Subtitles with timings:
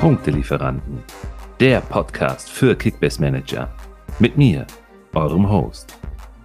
[0.00, 1.02] Punktelieferanten,
[1.60, 3.68] der Podcast für Kickbase Manager.
[4.18, 4.66] Mit mir,
[5.12, 5.98] eurem Host,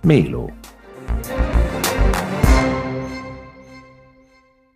[0.03, 0.51] Melo.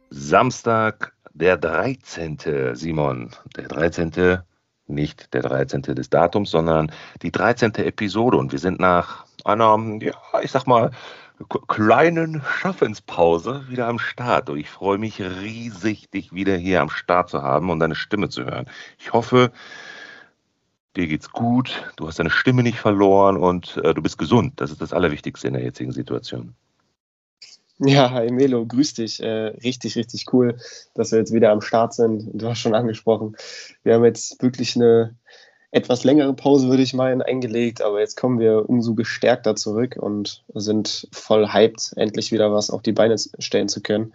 [0.10, 2.38] Samstag, der 13.
[2.72, 3.32] Simon.
[3.58, 4.40] Der 13.
[4.88, 5.82] Nicht der 13.
[5.82, 6.90] des Datums, sondern
[7.22, 7.76] die 13.
[7.76, 8.38] Episode.
[8.38, 10.92] Und wir sind nach einer, ja, ich sag mal,
[11.68, 14.50] kleinen Schaffenspause wieder am Start.
[14.50, 18.30] Und ich freue mich riesig, dich wieder hier am Start zu haben und deine Stimme
[18.30, 18.66] zu hören.
[18.98, 19.52] Ich hoffe,
[20.96, 24.54] dir geht's gut, du hast deine Stimme nicht verloren und äh, du bist gesund.
[24.58, 26.56] Das ist das Allerwichtigste in der jetzigen Situation.
[27.82, 29.24] Ja, hi Melo, grüß dich.
[29.24, 30.58] Äh, richtig, richtig cool,
[30.96, 32.30] dass wir jetzt wieder am Start sind.
[32.34, 33.38] Du hast schon angesprochen.
[33.84, 35.16] Wir haben jetzt wirklich eine
[35.72, 40.44] etwas längere Pause, würde ich meinen, eingelegt, aber jetzt kommen wir umso gestärkter zurück und
[40.56, 44.14] sind voll hyped, endlich wieder was auf die Beine stellen zu können.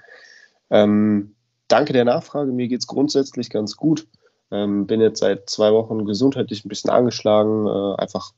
[0.70, 1.36] Ähm,
[1.68, 4.09] danke der Nachfrage, mir geht es grundsätzlich ganz gut.
[4.51, 8.32] Ähm, bin jetzt seit zwei Wochen gesundheitlich ein bisschen angeschlagen, äh, einfach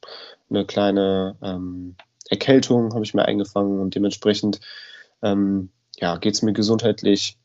[0.50, 1.96] eine kleine ähm,
[2.28, 4.60] Erkältung habe ich mir eingefangen und dementsprechend
[5.22, 7.38] ähm, ja, geht es mir gesundheitlich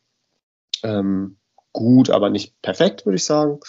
[0.84, 1.38] ähm,
[1.72, 3.60] gut, aber nicht perfekt, würde ich sagen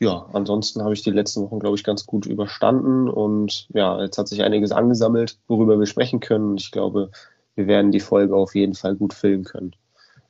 [0.00, 4.16] ja, ansonsten habe ich die letzten Wochen, glaube ich, ganz gut überstanden und ja, jetzt
[4.16, 6.56] hat sich einiges angesammelt, worüber wir sprechen können.
[6.56, 7.10] Ich glaube,
[7.56, 9.74] wir werden die Folge auf jeden Fall gut filmen können.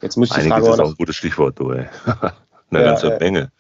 [0.01, 1.87] Jetzt muss ich die Einiges Frage ist auch ein gutes Stichwort, du, ey.
[2.71, 3.53] Eine ja, ganze äh, Menge.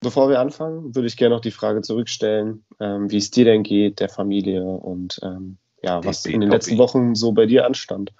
[0.00, 3.62] Bevor wir anfangen, würde ich gerne noch die Frage zurückstellen, ähm, wie es dir denn
[3.62, 8.12] geht, der Familie und ähm, ja, was in den letzten Wochen so bei dir anstand.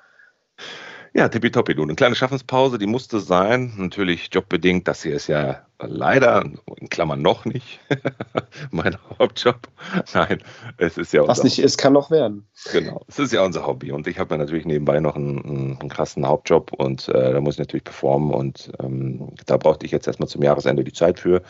[1.15, 1.83] Ja, tippitoppi, du.
[1.83, 3.75] Eine kleine Schaffenspause, die musste sein.
[3.77, 4.89] Natürlich jobbedingt.
[4.89, 6.43] Das hier ist ja leider,
[6.77, 7.81] in Klammern noch nicht,
[8.71, 9.69] mein Hauptjob.
[10.15, 10.43] Nein,
[10.79, 12.47] es ist ja Was nicht ist, kann noch werden.
[12.73, 13.93] Genau, es ist ja unser Hobby.
[13.93, 17.59] Und ich habe natürlich nebenbei noch einen, einen krassen Hauptjob und äh, da muss ich
[17.59, 18.33] natürlich performen.
[18.33, 21.43] Und ähm, da brauchte ich jetzt erstmal zum Jahresende die Zeit für.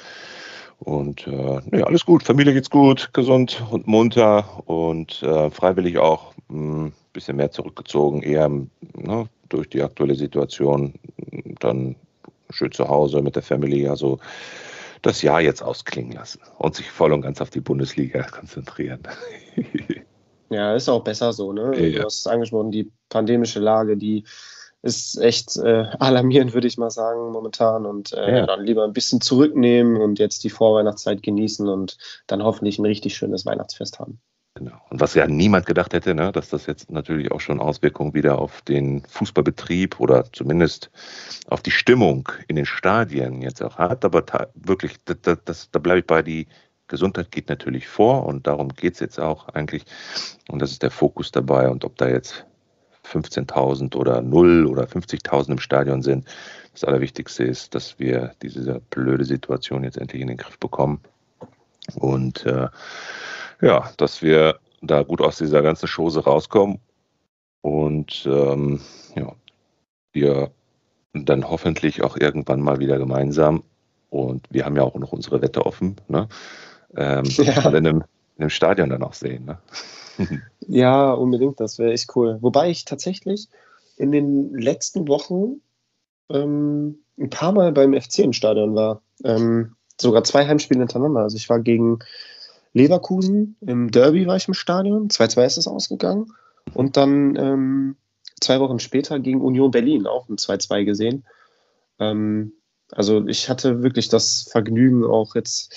[0.80, 2.24] Und äh, ja, alles gut.
[2.24, 8.22] Familie geht's gut, gesund und munter und äh, freiwillig auch ein hm, bisschen mehr zurückgezogen,
[8.22, 10.94] eher ne, durch die aktuelle Situation
[11.60, 11.96] dann
[12.50, 14.18] schön zu Hause mit der Familie, also
[15.02, 19.02] das Jahr jetzt ausklingen lassen und sich voll und ganz auf die Bundesliga konzentrieren.
[20.50, 21.72] ja, ist auch besser so, ne?
[21.76, 21.98] Ja.
[21.98, 24.24] Du hast es angesprochen, die pandemische Lage, die
[24.82, 27.86] ist echt äh, alarmierend, würde ich mal sagen, momentan.
[27.86, 28.46] Und äh, ja.
[28.46, 33.16] dann lieber ein bisschen zurücknehmen und jetzt die Vorweihnachtszeit genießen und dann hoffentlich ein richtig
[33.16, 34.20] schönes Weihnachtsfest haben.
[34.54, 34.78] Genau.
[34.90, 38.38] Und was ja niemand gedacht hätte, ne, dass das jetzt natürlich auch schon Auswirkungen wieder
[38.38, 40.90] auf den Fußballbetrieb oder zumindest
[41.48, 44.04] auf die Stimmung in den Stadien jetzt auch hat.
[44.04, 44.24] Aber
[44.54, 46.46] wirklich, das, das, da bleibe ich bei, die
[46.88, 49.84] Gesundheit geht natürlich vor und darum geht es jetzt auch eigentlich.
[50.48, 51.70] Und das ist der Fokus dabei.
[51.70, 52.44] Und ob da jetzt
[53.06, 56.28] 15.000 oder 0 oder 50.000 im Stadion sind,
[56.72, 61.00] das Allerwichtigste ist, dass wir diese blöde Situation jetzt endlich in den Griff bekommen.
[61.94, 62.68] Und äh,
[63.60, 66.78] ja, dass wir da gut aus dieser ganzen Chose rauskommen
[67.60, 68.80] und ähm,
[69.14, 69.34] ja,
[70.12, 70.50] wir
[71.14, 73.62] dann hoffentlich auch irgendwann mal wieder gemeinsam
[74.10, 76.28] und wir haben ja auch noch unsere Wette offen, ne?
[76.96, 77.68] Ähm, ja.
[77.68, 78.04] in, einem,
[78.36, 79.46] in einem Stadion dann auch sehen.
[79.46, 79.58] Ne?
[80.60, 82.38] ja, unbedingt, das wäre echt cool.
[82.40, 83.48] Wobei ich tatsächlich
[83.96, 85.62] in den letzten Wochen
[86.30, 89.02] ähm, ein paar Mal beim FC im Stadion war.
[89.24, 91.20] Ähm, sogar zwei Heimspiele hintereinander.
[91.20, 92.00] Also ich war gegen
[92.74, 96.32] Leverkusen im Derby war ich im Stadion, 2-2 ist es ausgegangen.
[96.74, 97.96] Und dann ähm,
[98.40, 101.24] zwei Wochen später gegen Union Berlin auch ein 2-2 gesehen.
[101.98, 102.52] Ähm,
[102.90, 105.72] also ich hatte wirklich das Vergnügen, auch jetzt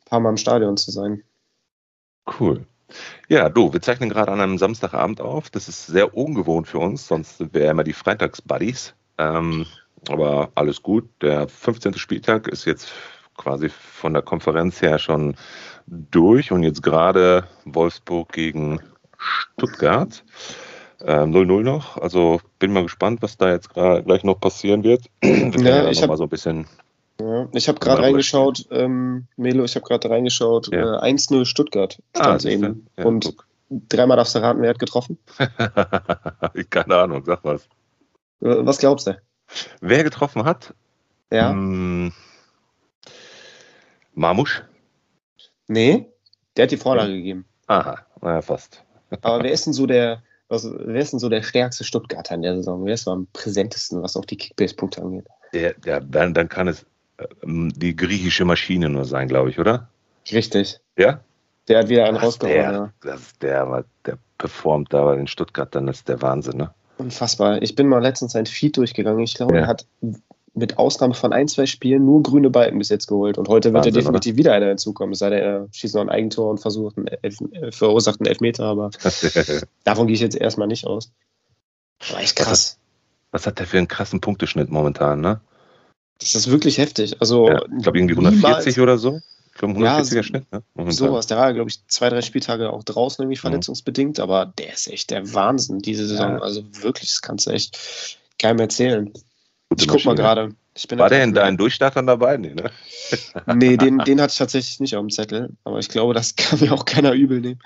[0.00, 1.22] ein paar Mal im Stadion zu sein.
[2.38, 2.66] Cool.
[3.28, 5.50] Ja, du, wir zeichnen gerade an einem Samstagabend auf.
[5.50, 8.94] Das ist sehr ungewohnt für uns, sonst sind wir immer die Freitags-Buddies.
[9.18, 9.66] Ähm,
[10.08, 11.08] aber alles gut.
[11.22, 11.94] Der 15.
[11.94, 12.92] Spieltag ist jetzt
[13.40, 15.34] quasi von der Konferenz her schon
[15.86, 18.80] durch und jetzt gerade Wolfsburg gegen
[19.18, 20.22] Stuttgart.
[21.00, 21.96] 0-0 ähm, noch.
[21.96, 25.06] Also bin mal gespannt, was da jetzt gleich noch passieren wird.
[25.22, 26.66] Wir ja, ja ich habe so ein bisschen.
[27.18, 31.02] Ja, ich habe gerade reingeschaut, ähm, Melo, ich habe gerade reingeschaut, ja.
[31.02, 32.86] äh, 1-0 Stuttgart stand ah, eben.
[32.96, 33.46] Ja, und guck.
[33.68, 35.18] dreimal darfst du raten, wer hat getroffen?
[36.70, 37.64] Keine Ahnung, sag was.
[38.40, 39.20] Äh, was glaubst du?
[39.80, 40.74] Wer getroffen hat?
[41.30, 41.50] Ja.
[41.50, 42.12] Hm,
[44.20, 44.62] Marmusch?
[45.66, 46.06] Nee,
[46.56, 47.46] der hat die Vorlage gegeben.
[47.68, 48.84] Aha, naja, fast.
[49.22, 52.42] Aber wer ist denn so der, was, wer ist denn so der stärkste Stuttgarter in
[52.42, 52.84] der Saison?
[52.84, 55.26] Wer ist so am präsentesten, was auch die Kickbase-Punkte angeht?
[55.54, 56.82] Der, der, dann, dann kann es
[57.16, 59.88] äh, die griechische Maschine nur sein, glaube ich, oder?
[60.30, 60.80] Richtig.
[60.98, 61.20] Ja?
[61.68, 62.54] Der hat wieder einen rausgehauen.
[62.54, 62.92] Der, ja.
[63.00, 66.74] Das ist der, der performt da in Stuttgart, dann ist der Wahnsinn, ne?
[66.98, 67.62] Unfassbar.
[67.62, 69.20] Ich bin mal letztens ein Feed durchgegangen.
[69.20, 69.62] Ich glaube, ja.
[69.62, 69.86] er hat
[70.54, 73.38] mit Ausnahme von ein, zwei Spielen nur grüne Balken bis jetzt geholt.
[73.38, 74.38] Und heute wird Wahnsinn, ja definitiv oder?
[74.38, 75.12] wieder einer hinzukommen.
[75.12, 78.26] Es sei denn, er schießt noch ein Eigentor und versucht einen Elf äh, verursacht einen
[78.26, 78.90] Elfmeter, aber
[79.84, 81.12] davon gehe ich jetzt erstmal nicht aus.
[82.10, 82.48] Aber echt krass.
[82.50, 82.78] Was hat,
[83.30, 85.40] was hat der für einen krassen Punkteschnitt momentan, ne?
[86.18, 87.20] Das ist wirklich heftig.
[87.20, 89.20] Also, ja, ich glaube, irgendwie 140 oder so.
[89.52, 90.62] Ich glaube, 140er ja, Schnitt, ne?
[90.74, 90.96] Momentan.
[90.96, 91.26] Sowas.
[91.26, 93.42] Der war, glaube ich, zwei, drei Spieltage auch draußen irgendwie mhm.
[93.42, 94.22] verletzungsbedingt, mhm.
[94.22, 96.32] aber der ist echt der Wahnsinn diese Saison.
[96.32, 96.38] Ja.
[96.38, 97.78] Also wirklich, das kannst du echt
[98.38, 99.12] keinem erzählen.
[99.76, 100.54] Ich guck mal gerade.
[100.90, 102.36] War der in deinen Durchstartern dabei?
[102.36, 102.70] Nee, ne?
[103.54, 106.60] nee den, den hatte ich tatsächlich nicht auf dem Zettel, aber ich glaube, das kann
[106.60, 107.60] mir auch keiner übel nehmen.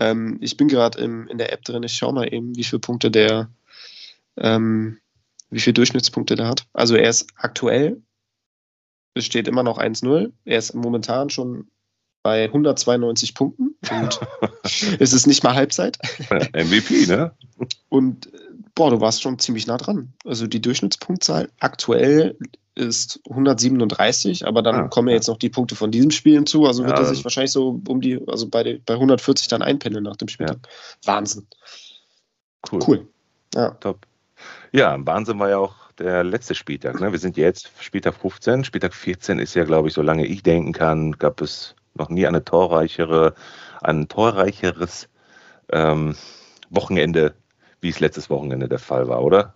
[0.00, 3.10] ähm, ich bin gerade in der App drin, ich schaue mal eben, wie viele Punkte
[3.10, 3.50] der,
[4.36, 4.98] ähm,
[5.50, 6.66] wie viele Durchschnittspunkte der hat.
[6.72, 8.02] Also er ist aktuell,
[9.14, 11.68] es steht immer noch 1-0, er ist momentan schon
[12.22, 14.20] bei 192 Punkten und
[14.98, 15.98] es ist nicht mal Halbzeit.
[16.30, 17.32] MVP, ne?
[17.88, 18.30] Und
[18.74, 20.12] boah, du warst schon ziemlich nah dran.
[20.24, 22.36] Also die Durchschnittspunktzahl aktuell
[22.74, 26.66] ist 137, aber dann ah, kommen ja jetzt noch die Punkte von diesem Spiel hinzu.
[26.66, 30.04] Also wird ja, er sich wahrscheinlich so um die, also bei, bei 140 dann einpendeln
[30.04, 30.48] nach dem Spiel.
[30.48, 30.56] Ja.
[31.04, 31.46] Wahnsinn.
[32.70, 32.80] Cool.
[32.86, 33.08] Cool.
[33.54, 33.70] Ja.
[33.70, 34.06] Top.
[34.72, 37.00] Ja, Wahnsinn war ja auch der letzte Spieltag.
[37.00, 37.12] Ne?
[37.12, 38.64] Wir sind jetzt Spieltag 15.
[38.64, 42.44] Spieltag 14 ist ja, glaube ich, solange ich denken kann, gab es noch nie eine
[42.44, 43.34] torreichere,
[43.80, 45.08] ein torreicheres
[45.70, 46.16] ähm,
[46.70, 47.34] Wochenende
[47.84, 49.54] wie es letztes Wochenende der Fall war, oder?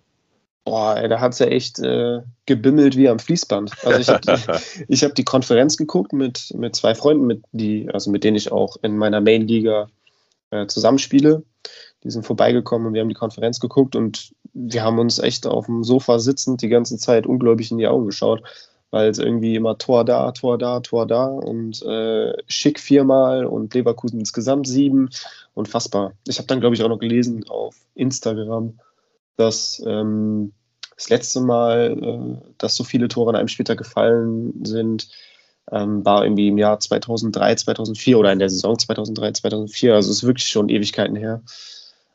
[0.63, 3.73] Boah, ey, da hat es ja echt äh, gebimmelt wie am Fließband.
[3.83, 4.21] Also ich habe
[4.87, 8.51] die, hab die Konferenz geguckt mit, mit zwei Freunden, mit, die, also mit denen ich
[8.51, 9.89] auch in meiner Main-Liga
[10.51, 11.43] äh, zusammenspiele.
[12.03, 15.65] Die sind vorbeigekommen und wir haben die Konferenz geguckt und wir haben uns echt auf
[15.65, 18.43] dem Sofa sitzend die ganze Zeit ungläubig in die Augen geschaut,
[18.91, 23.73] weil es irgendwie immer Tor da, Tor da, Tor da und äh, Schick viermal und
[23.73, 25.09] Leverkusen insgesamt sieben.
[25.53, 26.13] Unfassbar.
[26.27, 28.79] Ich habe dann, glaube ich, auch noch gelesen auf Instagram,
[29.35, 30.53] dass ähm,
[30.95, 35.09] das letzte Mal, äh, dass so viele Tore an einem Spieltag gefallen sind,
[35.71, 39.95] ähm, war irgendwie im Jahr 2003, 2004 oder in der Saison 2003, 2004.
[39.95, 41.41] Also es ist wirklich schon Ewigkeiten her.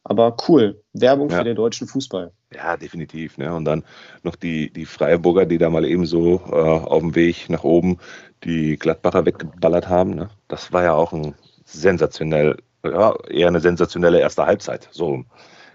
[0.04, 1.38] Aber cool, Werbung ja.
[1.38, 2.30] für den deutschen Fußball.
[2.54, 3.38] Ja, definitiv.
[3.38, 3.52] Ne?
[3.54, 3.84] Und dann
[4.22, 7.98] noch die, die Freiburger, die da mal eben so äh, auf dem Weg nach oben
[8.44, 10.14] die Gladbacher weggeballert haben.
[10.14, 10.28] Ne?
[10.46, 11.34] Das war ja auch ein
[11.64, 14.88] sensationell, ja, eher eine sensationelle erste Halbzeit.
[14.92, 15.24] So.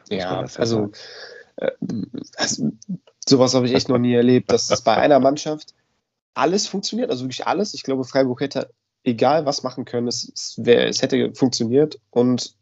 [0.10, 0.92] Ja, also,
[1.58, 1.72] äh,
[2.38, 2.72] also,
[3.28, 5.74] sowas habe ich echt noch nie erlebt, dass es bei einer Mannschaft
[6.36, 7.74] alles funktioniert, also wirklich alles.
[7.74, 8.70] Ich glaube, Freiburg hätte
[9.04, 12.56] egal was machen können, es, es, wär, es hätte funktioniert und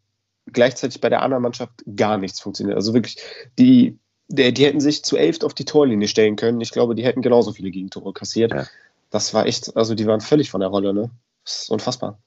[0.52, 2.76] gleichzeitig bei der anderen Mannschaft gar nichts funktioniert.
[2.76, 3.18] Also wirklich,
[3.58, 3.98] die,
[4.28, 6.60] die, die hätten sich zu elf auf die Torlinie stellen können.
[6.60, 8.52] Ich glaube, die hätten genauso viele Gegentore kassiert.
[8.52, 8.66] Ja.
[9.10, 11.10] Das war echt, also die waren völlig von der Rolle, ne?
[11.44, 12.18] Das ist unfassbar.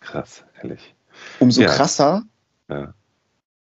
[0.00, 0.94] Krass, ehrlich.
[1.40, 1.68] Umso ja.
[1.68, 2.22] krasser,
[2.68, 2.94] ja.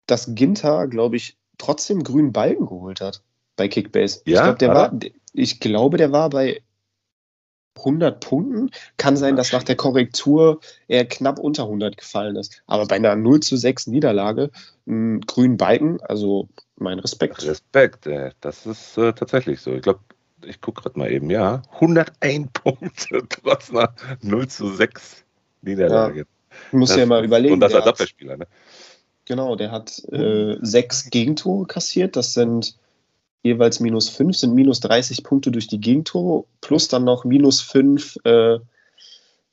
[0.05, 3.23] dass Ginter, glaube ich, trotzdem grünen Balken geholt hat
[3.55, 4.21] bei Kickbase.
[4.25, 4.99] Ja, ich, glaub, der war,
[5.33, 6.61] ich glaube, der war bei
[7.79, 8.71] 100 Punkten.
[8.97, 12.62] Kann sein, dass nach der Korrektur er knapp unter 100 gefallen ist.
[12.68, 14.51] Aber bei einer 0 zu 6 Niederlage,
[14.88, 16.47] einen grünen Balken, also
[16.77, 17.44] mein Respekt.
[17.45, 18.07] Respekt,
[18.41, 19.74] das ist äh, tatsächlich so.
[19.74, 20.00] Ich glaube,
[20.45, 25.23] ich gucke gerade mal eben, ja, 101 Punkte trotz einer 0 zu 6
[25.62, 26.19] Niederlage.
[26.19, 26.25] Ja.
[26.71, 27.53] Muss ja mal überlegen.
[27.53, 28.47] Und das als Abwehrspieler, ne?
[29.25, 32.15] Genau, der hat äh, sechs Gegentore kassiert.
[32.15, 32.77] Das sind
[33.43, 38.17] jeweils minus 5, sind minus 30 Punkte durch die Gegentore, plus dann noch minus 5
[38.23, 38.59] äh,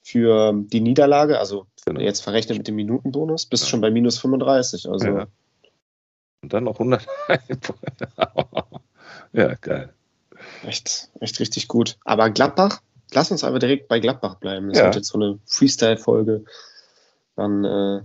[0.03, 2.01] für die Niederlage, also genau.
[2.01, 3.71] jetzt verrechnet mit dem Minutenbonus, bist ja.
[3.71, 4.89] schon bei minus 35.
[4.89, 5.07] Also.
[5.07, 5.27] Ja.
[6.43, 7.07] Und dann noch 100.
[9.33, 9.95] ja, geil.
[10.67, 11.97] Echt, echt richtig gut.
[12.05, 14.69] Aber Gladbach, lass uns aber direkt bei Gladbach bleiben.
[14.69, 14.85] Das ja.
[14.85, 16.45] wird jetzt so eine Freestyle-Folge.
[17.37, 18.03] Dann äh,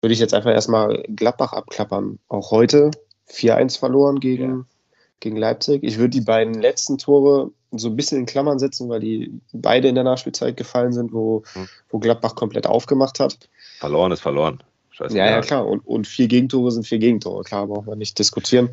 [0.00, 2.18] würde ich jetzt einfach erstmal Gladbach abklappern.
[2.28, 2.90] Auch heute
[3.28, 4.66] 4-1 verloren gegen
[5.20, 5.82] gegen Leipzig.
[5.82, 9.88] Ich würde die beiden letzten Tore so ein bisschen in Klammern setzen, weil die beide
[9.88, 11.68] in der Nachspielzeit gefallen sind, wo, hm.
[11.90, 13.48] wo Gladbach komplett aufgemacht hat.
[13.78, 14.62] Verloren ist verloren.
[14.90, 15.66] Scheiße, ja, ja, klar.
[15.66, 17.44] Und, und vier Gegentore sind vier Gegentore.
[17.44, 18.70] Klar, braucht man nicht diskutieren.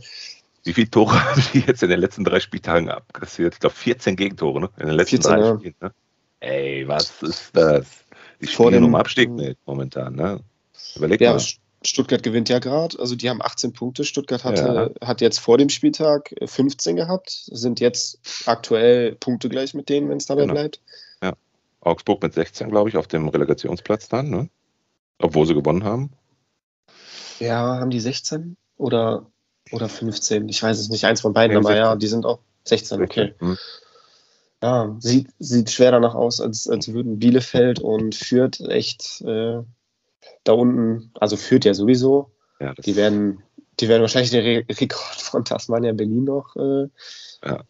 [0.64, 3.54] Wie viele Tore haben die jetzt in den letzten drei Spieltagen abkassiert?
[3.54, 4.70] Ich glaube, 14 Gegentore ne?
[4.80, 5.56] in den letzten 14, drei ja.
[5.58, 5.76] Spielen.
[5.82, 5.92] Ne?
[6.40, 7.86] Ey, was ist das?
[8.42, 10.16] Die Vor spielen dem, um Abstieg nicht momentan.
[10.16, 10.42] Ne?
[10.96, 11.42] Überleg ja, mal.
[11.88, 14.04] Stuttgart gewinnt ja gerade, also die haben 18 Punkte.
[14.04, 15.08] Stuttgart hatte, ja.
[15.08, 20.18] hat jetzt vor dem Spieltag 15 gehabt, sind jetzt aktuell Punkte gleich mit denen, wenn
[20.18, 20.54] es dabei genau.
[20.54, 20.82] bleibt.
[21.24, 21.34] Ja.
[21.80, 24.50] Augsburg mit 16, glaube ich, auf dem Relegationsplatz dann, ne?
[25.20, 26.12] Obwohl sie gewonnen haben.
[27.40, 29.26] Ja, haben die 16 oder,
[29.72, 30.50] oder 15?
[30.50, 31.84] Ich weiß es nicht, eins von beiden, ja, aber 16.
[31.84, 33.34] ja, die sind auch 16, okay.
[33.40, 33.58] Hm.
[34.62, 39.62] Ja, sieht, sieht schwer danach aus, als, als würden Bielefeld und Fürth echt äh,
[40.44, 42.32] da unten, also führt ja sowieso.
[42.60, 43.44] Ja, die, werden,
[43.80, 46.88] die werden wahrscheinlich den Re Rekord von Tasmania Berlin noch äh,
[47.46, 47.64] ja.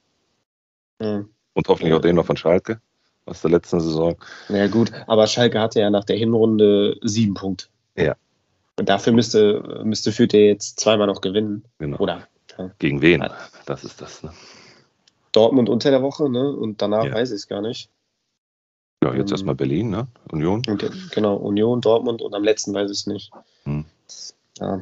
[0.99, 1.29] Mhm.
[1.53, 2.79] Und hoffentlich auch den noch von Schalke
[3.25, 4.15] aus der letzten Saison.
[4.49, 7.67] Na ja, gut, aber Schalke hatte ja nach der Hinrunde sieben Punkte.
[7.95, 8.15] Ja.
[8.79, 11.65] Und dafür müsste, müsste Fürth jetzt zweimal noch gewinnen.
[11.79, 11.97] Genau.
[11.97, 12.27] Oder?
[12.57, 12.71] Ja.
[12.79, 13.27] Gegen wen?
[13.65, 14.23] Das ist das.
[14.23, 14.31] Ne?
[15.31, 16.51] Dortmund unter der Woche, ne?
[16.51, 17.13] Und danach ja.
[17.13, 17.89] weiß ich es gar nicht.
[19.03, 20.07] Ja, jetzt ähm, erstmal Berlin, ne?
[20.31, 20.63] Union.
[21.11, 23.31] Genau, Union, Dortmund und am letzten weiß ich es nicht.
[23.63, 23.85] Hm.
[24.59, 24.81] Ja.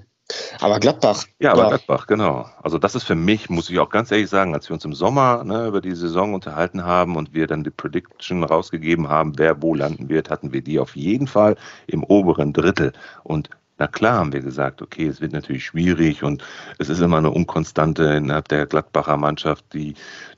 [0.60, 1.26] Aber Gladbach.
[1.40, 1.68] Ja, aber ja.
[1.70, 2.50] Gladbach, genau.
[2.64, 4.94] Also das ist für mich, muss ich auch ganz ehrlich sagen, als wir uns im
[4.94, 9.62] Sommer ne, über die Saison unterhalten haben und wir dann die Prediction rausgegeben haben, wer
[9.62, 12.94] wo landen wird, hatten wir die auf jeden Fall im oberen Drittel.
[13.24, 16.44] Und na klar haben wir gesagt, okay, es wird natürlich schwierig und
[16.80, 19.94] es ist immer eine Unkonstante innerhalb der Gladbacher Mannschaft, die,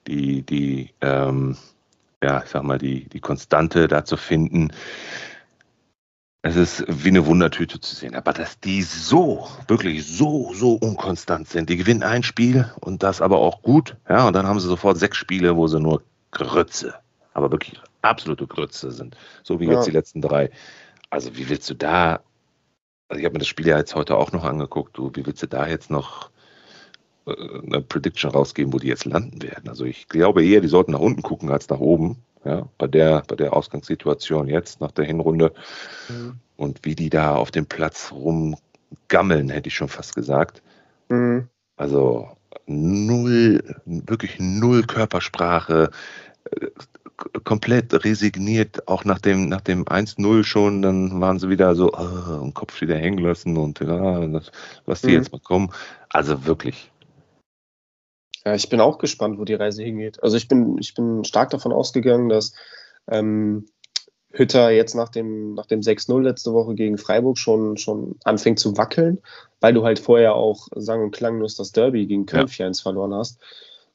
[0.08, 1.56] die, die, ähm,
[2.24, 4.72] ja, ich sag mal, die, die Konstante da zu finden.
[6.42, 8.16] Es ist wie eine Wundertüte zu sehen.
[8.16, 11.70] Aber dass die so, wirklich so, so unkonstant sind.
[11.70, 13.98] Die gewinnen ein Spiel und das aber auch gut.
[14.08, 16.96] Ja, und dann haben sie sofort sechs Spiele, wo sie nur Grütze,
[17.34, 19.18] aber wirklich absolute Grütze sind.
[19.44, 19.74] So wie ja.
[19.74, 20.52] jetzt die letzten drei.
[21.10, 22.22] Also wie willst du da,
[23.10, 25.44] also ich habe mir das Spiel ja jetzt heute auch noch angeguckt, du, wie willst
[25.44, 26.30] du da jetzt noch
[27.28, 29.70] eine Prediction rausgeben, wo die jetzt landen werden?
[29.70, 32.18] Also ich glaube eher, die sollten nach unten gucken als nach oben.
[32.46, 35.52] Ja, bei der, bei der Ausgangssituation jetzt nach der Hinrunde
[36.08, 36.36] mhm.
[36.56, 40.62] und wie die da auf dem Platz rumgammeln, hätte ich schon fast gesagt.
[41.10, 41.50] Mhm.
[41.76, 42.30] Also
[42.68, 45.90] null, wirklich null Körpersprache,
[46.52, 46.68] äh,
[47.44, 52.40] komplett resigniert, auch nach dem, nach dem 1-0 schon, dann waren sie wieder so, oh,
[52.42, 54.42] und Kopf wieder hängen lassen und ja,
[54.86, 55.14] was die mhm.
[55.14, 55.72] jetzt mal kommen.
[56.10, 56.92] Also wirklich,
[58.46, 60.22] ja, ich bin auch gespannt, wo die Reise hingeht.
[60.24, 62.54] Also ich bin, ich bin stark davon ausgegangen, dass
[63.08, 63.66] ähm,
[64.32, 68.78] Hütter jetzt nach dem, nach dem 6-0 letzte Woche gegen Freiburg schon, schon anfängt zu
[68.78, 69.20] wackeln,
[69.60, 72.68] weil du halt vorher auch sang- und klanglos das Derby gegen Köln ja.
[72.68, 73.40] 4-1 verloren hast.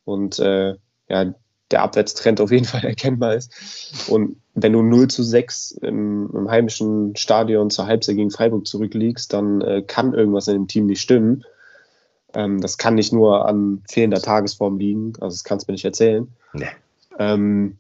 [0.04, 0.74] Und äh,
[1.08, 1.34] ja,
[1.70, 4.08] der Abwärtstrend auf jeden Fall erkennbar ist.
[4.08, 9.32] Und wenn du 0 zu 6 im, im heimischen Stadion zur Halbzeit gegen Freiburg zurückliegst,
[9.32, 11.44] dann äh, kann irgendwas in dem Team nicht stimmen.
[12.34, 15.84] Ähm, das kann nicht nur an fehlender Tagesform liegen, also das kannst du mir nicht
[15.84, 16.28] erzählen.
[16.52, 16.66] Nee.
[17.18, 17.76] Ähm,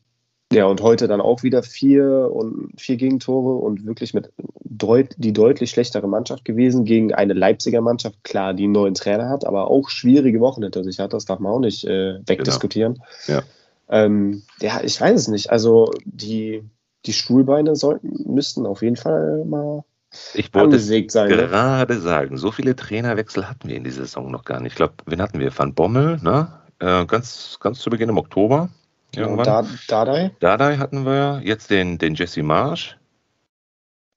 [0.52, 4.30] ja, und heute dann auch wieder vier und vier Gegentore und wirklich mit
[4.64, 9.30] deut die deutlich schlechtere Mannschaft gewesen gegen eine Leipziger Mannschaft, klar, die einen neuen Trainer
[9.30, 13.02] hat, aber auch schwierige Wochen hinter sich hat, das darf man auch nicht äh, wegdiskutieren.
[13.26, 13.38] Genau.
[13.38, 13.44] Ja.
[13.88, 15.50] Ähm, ja, ich weiß es nicht.
[15.50, 16.62] Also die,
[17.06, 19.84] die Stuhlbeine sollten, müssten auf jeden Fall mal
[20.34, 21.36] ich wollte es sein, ne?
[21.36, 22.00] gerade ne?
[22.00, 24.72] sagen, so viele Trainerwechsel hatten wir in dieser Saison noch gar nicht.
[24.72, 25.56] Ich glaube, wen hatten wir?
[25.56, 26.48] Van Bommel, ne?
[26.78, 28.68] Äh, ganz, ganz zu Beginn im Oktober.
[29.14, 29.46] Irgendwann.
[29.46, 30.30] Ja, Dadai.
[30.40, 32.98] Dadai hatten wir, jetzt den, den Jesse Marsch.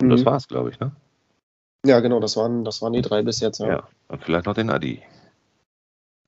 [0.02, 0.12] Und mhm.
[0.12, 0.92] das war's, glaube ich, ne?
[1.86, 3.60] Ja, genau, das waren, das waren die drei bis jetzt.
[3.60, 5.02] Ja, ja und vielleicht noch den Adi.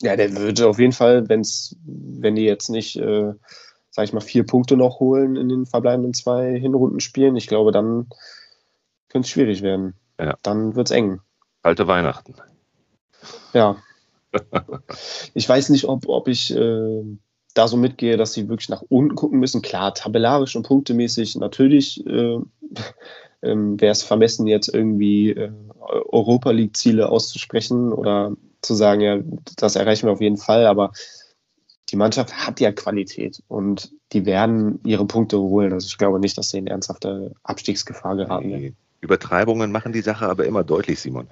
[0.02, 3.34] Ja, der würde auf jeden Fall, wenn's, wenn die jetzt nicht, äh,
[3.90, 8.08] sag ich mal, vier Punkte noch holen in den verbleibenden zwei Hinrundenspielen, ich glaube, dann
[9.10, 9.94] könnte es schwierig werden.
[10.20, 10.38] Ja.
[10.44, 11.22] Dann wird es eng.
[11.62, 12.36] Alte Weihnachten.
[13.54, 13.78] Ja.
[15.34, 17.04] ich weiß nicht, ob, ob ich äh,
[17.54, 19.62] da so mitgehe, dass sie wirklich nach unten gucken müssen.
[19.62, 22.38] Klar, tabellarisch und punktemäßig natürlich äh,
[23.42, 29.20] ähm, wäre es vermessen, jetzt irgendwie äh, Europa League-Ziele auszusprechen oder zu sagen, ja,
[29.56, 30.92] das erreichen wir auf jeden Fall, aber
[31.90, 35.72] die Mannschaft hat ja Qualität und die werden ihre Punkte holen.
[35.72, 38.78] Also ich glaube nicht, dass sie in ernsthafte Abstiegsgefahr geraten werden.
[39.02, 41.28] Übertreibungen machen die Sache aber immer deutlich, Simon.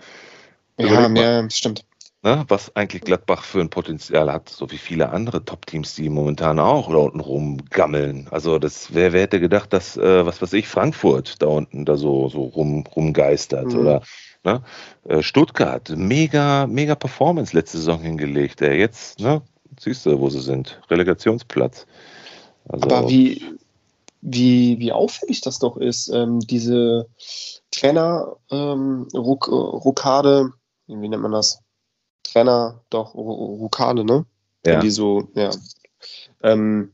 [0.78, 1.86] Ja, ja stimmt.
[2.26, 6.58] Ne, was eigentlich Gladbach für ein Potenzial hat, so wie viele andere Top-Teams, die momentan
[6.58, 8.28] auch da unten rumgammeln.
[8.32, 11.98] Also das, wer, wer hätte gedacht, dass, äh, was weiß ich, Frankfurt da unten da
[11.98, 13.80] so, so rum, rumgeistert mhm.
[13.80, 14.02] oder
[14.44, 14.64] ne?
[15.08, 18.60] Äh, Stuttgart, mega, mega Performance letzte Saison hingelegt.
[18.62, 18.80] Ey.
[18.80, 19.44] Jetzt, ne,
[19.80, 21.86] siehst du, wo sie sind, Relegationsplatz.
[22.68, 23.44] Also, aber wie,
[24.22, 27.08] wie, wie auffällig das doch ist, ähm, diese
[27.76, 30.52] Trainer, ähm, Ruck, Ruckade,
[30.88, 31.60] wie nennt man das?
[32.24, 34.26] Trainer, doch, Ruckade, ne?
[34.66, 34.80] Ja.
[34.80, 35.52] Die so, ja.
[36.42, 36.92] Ähm,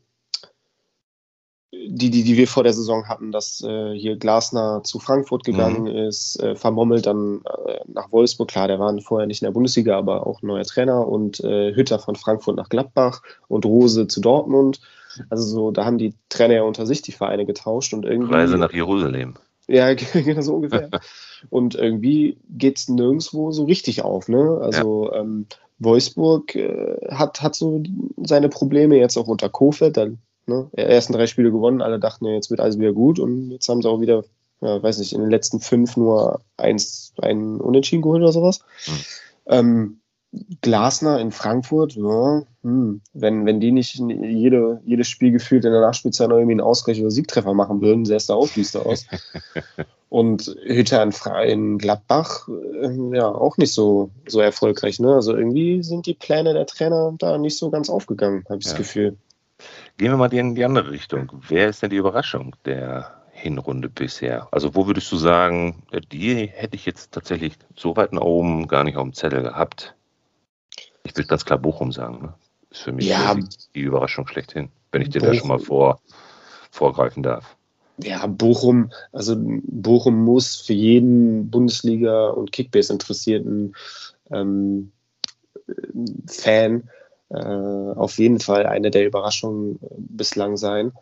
[1.73, 5.83] die, die, die wir vor der Saison hatten, dass äh, hier Glasner zu Frankfurt gegangen
[5.83, 6.07] mhm.
[6.07, 9.97] ist, äh, vermommelt dann äh, nach Wolfsburg, klar, der war vorher nicht in der Bundesliga,
[9.97, 14.81] aber auch neuer Trainer und äh, Hütter von Frankfurt nach Gladbach und Rose zu Dortmund.
[15.29, 18.33] Also so, da haben die Trainer ja unter sich die Vereine getauscht und irgendwie.
[18.33, 19.35] Reise nach Jerusalem.
[19.71, 20.89] Ja, genau so ungefähr.
[21.49, 24.27] und irgendwie geht es nirgendwo so richtig auf.
[24.27, 24.59] Ne?
[24.61, 25.21] Also ja.
[25.21, 25.47] ähm,
[25.79, 27.81] Wolfsburg äh, hat, hat so
[28.21, 29.97] seine Probleme jetzt auch unter Kofeld.
[29.97, 30.07] Da,
[30.45, 30.69] ne?
[30.73, 33.81] Ersten drei Spiele gewonnen, alle dachten ja, jetzt wird alles wieder gut und jetzt haben
[33.81, 34.23] sie auch wieder,
[34.59, 38.59] ja, weiß nicht, in den letzten fünf nur eins, ein Unentschieden geholt oder sowas.
[38.87, 38.93] Mhm.
[39.47, 40.00] Ähm,
[40.61, 45.81] Glasner in Frankfurt, ja, hm, wenn, wenn die nicht jede, jedes Spiel gefühlt in der
[45.81, 49.05] Nachspielzeit noch irgendwie einen Ausgleich oder Siegtreffer machen würden, sähe es da auch düster aus.
[50.09, 51.13] Und Hütter in,
[51.47, 54.99] in Gladbach, äh, ja, auch nicht so, so erfolgreich.
[54.99, 55.13] Ne?
[55.13, 58.71] Also irgendwie sind die Pläne der Trainer da nicht so ganz aufgegangen, habe ich ja.
[58.71, 59.17] das Gefühl.
[59.97, 61.31] Gehen wir mal in die andere Richtung.
[61.47, 64.47] Wer ist denn die Überraschung der Hinrunde bisher?
[64.51, 68.83] Also wo würdest du sagen, die hätte ich jetzt tatsächlich so weit nach oben gar
[68.83, 69.95] nicht auf dem Zettel gehabt?
[71.03, 72.21] Ich will ganz klar Bochum sagen.
[72.21, 72.33] Ne?
[72.69, 75.33] Ist für mich ja, die, die, Überraschung schlechthin, wenn ich dir Bochum.
[75.33, 76.01] da schon mal vor,
[76.71, 77.55] vorgreifen darf.
[77.97, 83.75] Ja, Bochum, also Bochum muss für jeden Bundesliga- und Kickbase-interessierten
[84.31, 84.91] ähm,
[86.27, 86.89] Fan
[87.29, 90.93] äh, auf jeden Fall eine der Überraschungen bislang sein.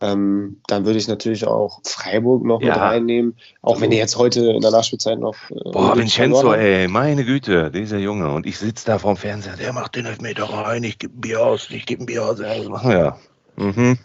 [0.00, 2.74] Ähm, dann würde ich natürlich auch Freiburg noch ja.
[2.74, 5.34] mit reinnehmen, auch wenn die jetzt heute in der Nachspielzeit noch.
[5.50, 8.30] Äh, Boah, Vincenzo, ey, meine Güte, dieser Junge.
[8.30, 11.46] Und ich sitze da vorm Fernseher, der macht den Elfmeter rein, ich gebe ein Bier
[11.46, 12.40] aus, ich gebe ein Bier aus.
[12.40, 13.18] Ja.
[13.56, 13.98] Mhm.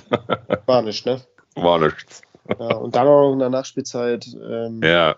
[0.66, 1.20] War nichts, ne?
[1.56, 2.22] War nichts.
[2.48, 5.16] Ja, und dann auch in der Nachspielzeit ähm, ja.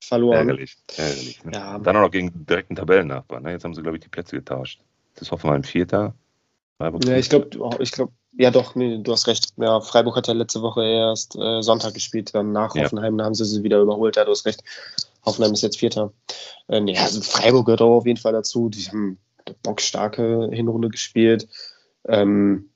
[0.00, 0.36] verloren.
[0.36, 1.44] Ärgerlich, ärgerlich.
[1.44, 1.52] Ne?
[1.54, 1.78] Ja.
[1.78, 3.42] Dann auch noch gegen direkten Tabellennachbarn.
[3.42, 3.52] Ne?
[3.52, 4.80] Jetzt haben sie, glaube ich, die Plätze getauscht.
[5.14, 6.14] Das ist Hoffenheim Vierter.
[6.76, 9.52] Freiburg ja, ich glaube, ich glaube, ja doch, nee, du hast recht.
[9.56, 12.84] Ja, Freiburg hat ja letzte Woche erst äh, Sonntag gespielt, dann nach ja.
[12.84, 14.62] Hoffenheim, da haben sie sie wieder überholt, ja, du hast recht.
[15.24, 16.12] Hoffenheim ist jetzt Vierter.
[16.68, 18.68] Äh, nee, also Freiburg gehört auch auf jeden Fall dazu.
[18.68, 21.48] Die haben eine bockstarke Hinrunde gespielt.
[22.06, 22.70] Ähm,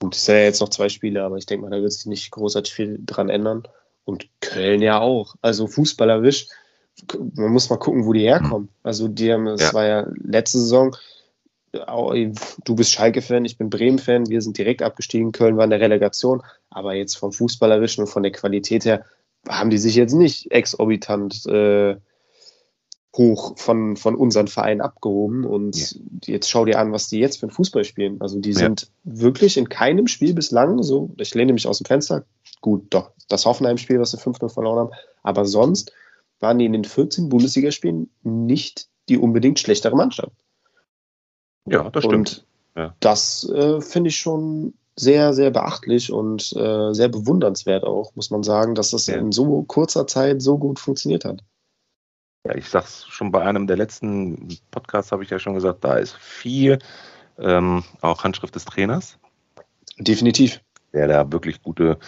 [0.00, 2.06] gut, es sind ja jetzt noch zwei Spiele, aber ich denke mal, da wird sich
[2.06, 3.64] nicht großartig viel dran ändern.
[4.04, 5.34] Und Köln ja auch.
[5.42, 6.48] Also fußballerisch,
[7.34, 8.68] man muss mal gucken, wo die herkommen.
[8.82, 9.74] Also die haben, es ja.
[9.74, 10.96] war ja letzte Saison,
[11.86, 16.42] du bist Schalke-Fan, ich bin Bremen-Fan, wir sind direkt abgestiegen, Köln war in der Relegation,
[16.70, 19.04] aber jetzt vom Fußballerischen und von der Qualität her
[19.48, 21.96] haben die sich jetzt nicht exorbitant äh,
[23.16, 25.98] hoch von, von unseren Vereinen abgehoben und ja.
[26.26, 28.20] jetzt schau dir an, was die jetzt für einen Fußball spielen.
[28.20, 28.88] Also die sind ja.
[29.04, 32.24] wirklich in keinem Spiel bislang so, ich lehne mich aus dem Fenster,
[32.60, 34.90] gut, doch, das Hoffenheim-Spiel, was sie 5-0 verloren haben,
[35.22, 35.92] aber sonst
[36.40, 40.32] waren die in den 14 Bundesligaspielen nicht die unbedingt schlechtere Mannschaft.
[41.70, 42.44] Ja, das stimmt.
[42.74, 42.94] Und ja.
[43.00, 48.42] das äh, finde ich schon sehr, sehr beachtlich und äh, sehr bewundernswert auch, muss man
[48.42, 49.16] sagen, dass das ja.
[49.16, 51.44] in so kurzer Zeit so gut funktioniert hat.
[52.46, 55.96] Ja, ich sag's schon bei einem der letzten Podcasts, habe ich ja schon gesagt, da
[55.96, 56.78] ist viel
[57.38, 59.18] ähm, auch Handschrift des Trainers.
[59.98, 60.60] Definitiv.
[60.92, 61.98] Der da wirklich gute,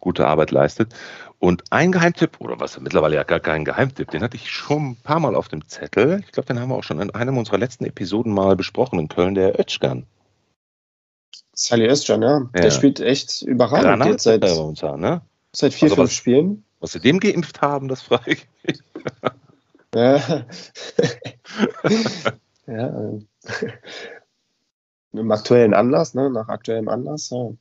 [0.00, 0.94] gute Arbeit leistet.
[1.38, 4.96] Und ein Geheimtipp, oder was mittlerweile ja gar kein Geheimtipp, den hatte ich schon ein
[4.96, 6.22] paar Mal auf dem Zettel.
[6.24, 9.08] Ich glaube, den haben wir auch schon in einem unserer letzten Episoden mal besprochen in
[9.08, 10.06] Köln, der Özcan.
[11.52, 12.38] Sally Özcan, ja.
[12.54, 12.60] ja.
[12.62, 15.22] Der spielt echt überragend jetzt seit, uns an, ne?
[15.52, 16.64] seit vier, also fünf was, Spielen.
[16.80, 18.80] Was sie dem geimpft haben, das frage ich mich.
[19.94, 20.20] ja.
[22.66, 23.12] ja.
[25.12, 26.28] Im aktuellen Anlass, ne?
[26.28, 27.52] Nach aktuellem Anlass, ja.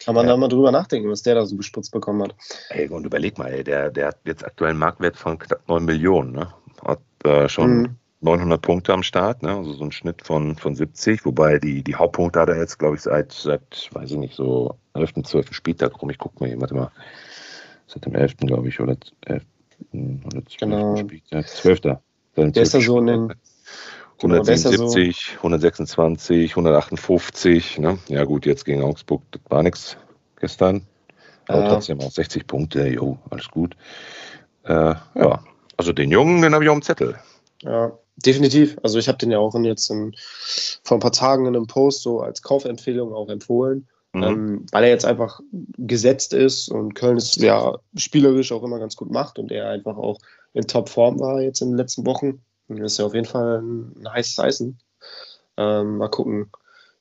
[0.00, 0.32] Kann man ja.
[0.32, 2.34] da mal drüber nachdenken, was der da so gespritzt bekommen hat.
[2.70, 5.84] Ey, und überleg mal, ey, der, der hat jetzt aktuell einen Marktwert von knapp 9
[5.84, 6.32] Millionen.
[6.32, 6.52] Ne?
[6.84, 7.96] Hat äh, schon mhm.
[8.20, 9.56] 900 Punkte am Start, ne?
[9.56, 11.24] also so ein Schnitt von, von 70.
[11.24, 14.76] Wobei die, die Hauptpunkte hat er jetzt, glaube ich, seit, seit, weiß ich nicht, so
[14.94, 15.52] 11., 12.
[15.52, 16.10] Spieltag rum.
[16.10, 16.90] Ich gucke mal hier, warte mal.
[17.86, 19.44] Seit dem 11., glaube ich, oder 11.
[19.92, 20.56] oder 12.
[20.58, 20.96] Genau.
[20.96, 21.48] Spieltag.
[21.48, 21.80] 12.
[22.36, 23.34] Der ist da so in den
[24.24, 27.78] 177, genau, 126, 158.
[27.78, 27.98] Ne?
[28.08, 29.96] Ja gut, jetzt gegen Augsburg, das war nichts
[30.40, 30.86] gestern.
[31.48, 31.68] Aber äh.
[31.68, 33.76] trotzdem auch 60 Punkte, jo, alles gut.
[34.64, 35.44] Äh, ja,
[35.76, 37.18] also den Jungen, den habe ich auf dem Zettel.
[37.62, 38.76] Ja, definitiv.
[38.82, 40.14] Also ich habe den ja auch jetzt in,
[40.82, 43.86] vor ein paar Tagen in einem Post so als Kaufempfehlung auch empfohlen.
[44.14, 44.22] Mhm.
[44.22, 45.40] Ähm, weil er jetzt einfach
[45.76, 49.96] gesetzt ist und Köln es ja spielerisch auch immer ganz gut macht und er einfach
[49.96, 50.18] auch
[50.52, 52.40] in Topform war jetzt in den letzten Wochen.
[52.68, 54.78] Das ist ja auf jeden Fall ein, heißes Eisen.
[55.56, 56.50] Ähm, mal gucken.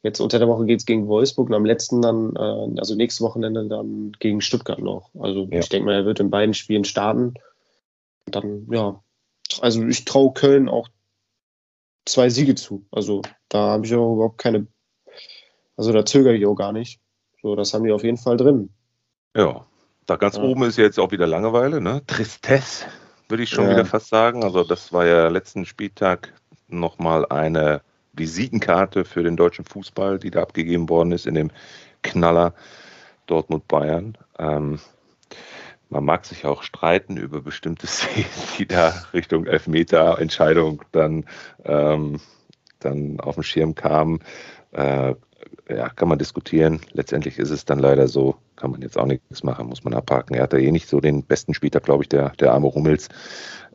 [0.02, 3.22] Jetzt unter der Woche geht es gegen Wolfsburg und am letzten dann, äh, also nächstes
[3.22, 5.10] Wochenende dann gegen Stuttgart noch.
[5.18, 5.60] Also ja.
[5.60, 7.36] ich denke mal, er wird in beiden Spielen starten.
[8.26, 9.02] Und dann, ja,
[9.62, 10.90] also ich traue Köln auch
[12.06, 12.86] zwei Siege zu.
[12.92, 14.68] Also da habe ich auch überhaupt keine,
[15.78, 17.00] also da zögere ich auch gar nicht.
[17.42, 18.74] So, das haben die auf jeden Fall drin.
[19.36, 19.66] Ja,
[20.06, 20.44] da ganz ja.
[20.44, 22.02] oben ist jetzt auch wieder Langeweile, ne?
[22.08, 22.88] Tristesse
[23.34, 23.72] würde ich schon ja.
[23.72, 24.44] wieder fast sagen.
[24.44, 26.34] Also das war ja letzten Spieltag
[26.68, 27.82] nochmal eine
[28.14, 31.50] Visitenkarte für den deutschen Fußball, die da abgegeben worden ist in dem
[32.04, 32.54] Knaller
[33.26, 34.20] Dortmund-Bayern.
[34.38, 34.80] Ähm,
[35.90, 38.28] man mag sich auch streiten über bestimmte Szenen,
[38.60, 41.26] die da Richtung Elfmeter-Entscheidung dann,
[41.66, 42.20] ähm,
[42.82, 44.20] dann auf den Schirm kamen.
[44.74, 45.16] Äh,
[45.70, 46.82] ja, kann man diskutieren.
[46.92, 50.36] Letztendlich ist es dann leider so, kann man jetzt auch nichts machen, muss man abhaken.
[50.36, 53.10] Er hat da eh nicht so den besten Spieltag, glaube ich, der, der arme Hummels.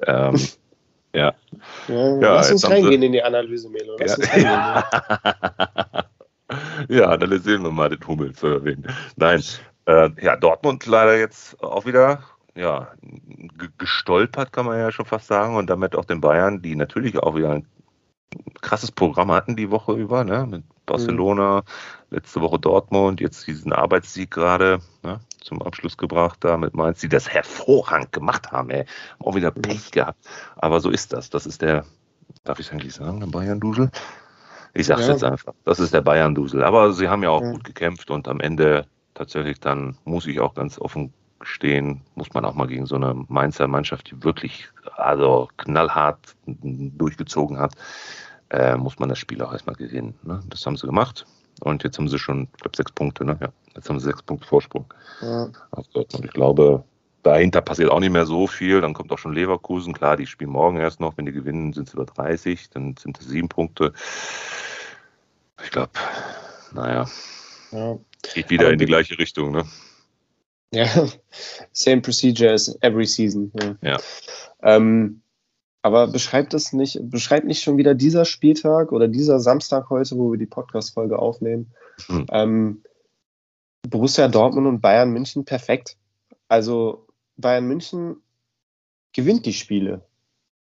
[0.07, 0.37] Ähm,
[1.14, 1.33] Ja.
[1.88, 3.96] Ja, Ja, lass uns reingehen in die Analyse, Melo.
[3.98, 4.16] Lass Ja.
[4.16, 6.05] uns reingehen.
[6.90, 8.87] ja, analysieren wir mal den Hummel für wen.
[9.16, 9.42] Nein,
[9.87, 12.22] äh, ja, Dortmund leider jetzt auch wieder
[12.55, 15.57] ja, ge- gestolpert, kann man ja schon fast sagen.
[15.57, 17.66] Und damit auch den Bayern, die natürlich auch wieder ein
[18.61, 20.46] krasses Programm hatten die Woche über, ne?
[20.46, 21.62] mit Barcelona,
[22.11, 25.20] letzte Woche Dortmund, jetzt diesen Arbeitssieg gerade ne?
[25.40, 28.70] zum Abschluss gebracht da mit Mainz, die das hervorragend gemacht haben.
[28.70, 28.85] Ey.
[28.85, 30.18] Haben Auch wieder Pech gehabt.
[30.57, 31.31] Aber so ist das.
[31.31, 31.85] Das ist der,
[32.44, 33.90] darf ich es eigentlich sagen, der Bayern-Dusel?
[34.74, 35.12] Ich sag's Ja.
[35.12, 35.55] jetzt einfach.
[35.64, 36.64] Das ist der Bayern-Dusel.
[36.64, 37.53] Aber sie haben ja auch Ja.
[37.53, 42.44] gut gekämpft und am Ende tatsächlich dann, muss ich auch ganz offen stehen, muss man
[42.44, 47.74] auch mal gegen so eine Mainzer Mannschaft, die wirklich also knallhart durchgezogen hat,
[48.50, 50.14] äh, muss man das Spiel auch erstmal gewinnen.
[50.22, 50.40] Ne?
[50.48, 51.26] Das haben sie gemacht.
[51.61, 53.37] Und jetzt haben sie schon, ich glaube, sechs Punkte, ne?
[53.40, 54.92] Ja, jetzt haben sie sechs Punkte Vorsprung.
[55.20, 55.48] Ja.
[55.92, 56.24] Dortmund.
[56.24, 56.84] Ich glaube,
[57.24, 58.80] dahinter passiert auch nicht mehr so viel.
[58.80, 59.92] Dann kommt auch schon Leverkusen.
[59.92, 61.16] Klar, die spielen morgen erst noch.
[61.16, 62.70] Wenn die gewinnen, sind es über 30.
[62.70, 63.92] Dann sind es sieben Punkte.
[65.64, 65.90] Ich glaube,
[66.72, 67.06] naja,
[67.72, 67.98] Ja.
[68.34, 69.50] geht wieder Aber in die die- gleiche Richtung.
[69.50, 69.64] Ne?
[70.72, 70.87] Ja,
[71.72, 73.50] same procedure as every season.
[73.61, 73.74] Ja.
[73.82, 73.96] Ja.
[74.62, 75.22] Ähm,
[75.88, 80.31] aber beschreibt das nicht, beschreibt nicht schon wieder dieser Spieltag oder dieser Samstag heute, wo
[80.31, 81.72] wir die Podcast-Folge aufnehmen,
[82.07, 82.27] Hm.
[82.31, 82.83] ähm,
[83.88, 85.96] Borussia Dortmund und Bayern München perfekt.
[86.48, 87.07] Also
[87.38, 88.16] Bayern München
[89.14, 90.05] gewinnt die Spiele.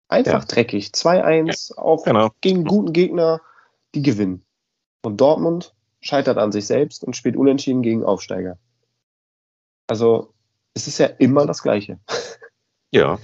[0.09, 0.44] Einfach Ja.
[0.47, 0.92] dreckig.
[0.94, 2.31] 2-1, auch Genau.
[2.42, 3.40] gegen guten Gegner,
[3.94, 4.44] die gewinnen.
[5.03, 8.59] Und Dortmund scheitert an sich selbst und spielt unentschieden gegen Aufsteiger.
[9.87, 10.35] Also,
[10.75, 11.99] es ist ja immer das Gleiche.
[12.92, 13.18] Ja.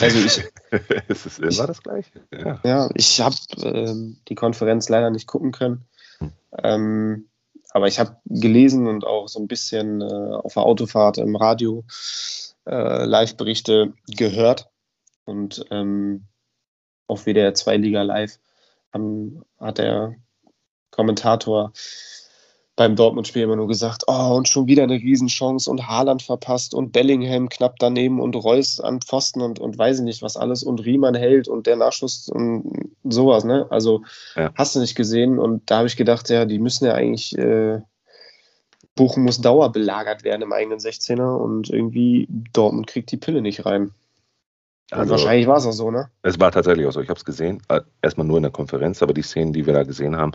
[0.00, 0.44] Also ich-
[1.08, 2.10] es ist immer das Gleiche.
[2.32, 2.60] Ja.
[2.64, 5.84] Ja, ich habe ähm, die Konferenz leider nicht gucken können.
[6.18, 6.32] Hm.
[6.62, 7.28] Ähm,
[7.70, 11.84] aber ich habe gelesen und auch so ein bisschen äh, auf der Autofahrt im Radio
[12.66, 14.70] äh, Live-Berichte gehört.
[15.24, 16.26] Und ähm,
[17.06, 18.38] auf WDR 2 Liga Live
[18.92, 20.14] haben, hat der
[20.90, 21.72] Kommentator
[22.78, 26.92] beim Dortmund-Spiel immer nur gesagt, oh, und schon wieder eine Riesenchance und Haaland verpasst und
[26.92, 30.84] Bellingham knapp daneben und Reus an Pfosten und, und weiß ich nicht was alles und
[30.84, 33.66] Riemann hält und der Nachschuss und sowas, ne?
[33.70, 34.04] Also
[34.36, 34.52] Ja.
[34.54, 37.80] hast du nicht gesehen und da habe ich gedacht, ja, die müssen ja eigentlich, äh,
[38.94, 43.90] Bochum muss dauerbelagert werden im eigenen 16er und irgendwie Dortmund kriegt die Pille nicht rein.
[44.92, 46.10] Also, wahrscheinlich war es auch so, ne?
[46.22, 47.00] Es war tatsächlich auch so.
[47.00, 47.60] Ich habe es gesehen.
[47.68, 50.32] Äh, Erstmal nur in der Konferenz, aber die Szenen, die wir da gesehen haben,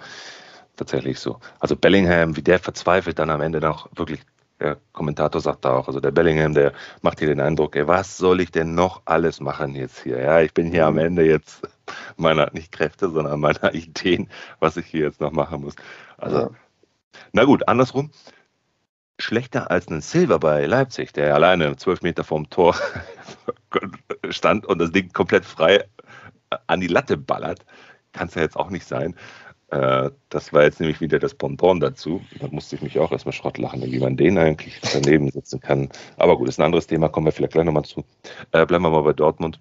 [0.75, 1.39] tatsächlich so.
[1.59, 4.21] Also Bellingham, wie der verzweifelt dann am Ende noch wirklich.
[4.59, 8.17] Der Kommentator sagt da auch, also der Bellingham, der macht hier den Eindruck, ey, was
[8.17, 10.19] soll ich denn noch alles machen jetzt hier?
[10.21, 11.67] Ja, ich bin hier am Ende jetzt
[12.17, 15.75] meiner, nicht Kräfte, sondern meiner Ideen, was ich hier jetzt noch machen muss.
[16.17, 16.49] Also, Ja.
[17.33, 18.11] na gut, andersrum.
[19.19, 22.75] Schlechter als ein Silver bei Leipzig, der alleine zwölf Meter vom Tor
[24.29, 25.83] stand und das Ding komplett frei
[26.67, 27.65] an die Latte ballert,
[28.11, 29.15] kann es ja jetzt auch nicht sein.
[29.73, 32.21] Äh, Das war jetzt nämlich wieder das Bonbon dazu.
[32.39, 35.89] Da musste ich mich auch erstmal Schrott lachen, wie man den eigentlich daneben sitzen kann.
[36.17, 38.03] Aber gut, ist ein anderes Thema, kommen wir vielleicht gleich nochmal zu.
[38.51, 39.59] Äh, bleiben wir mal bei Dortmund.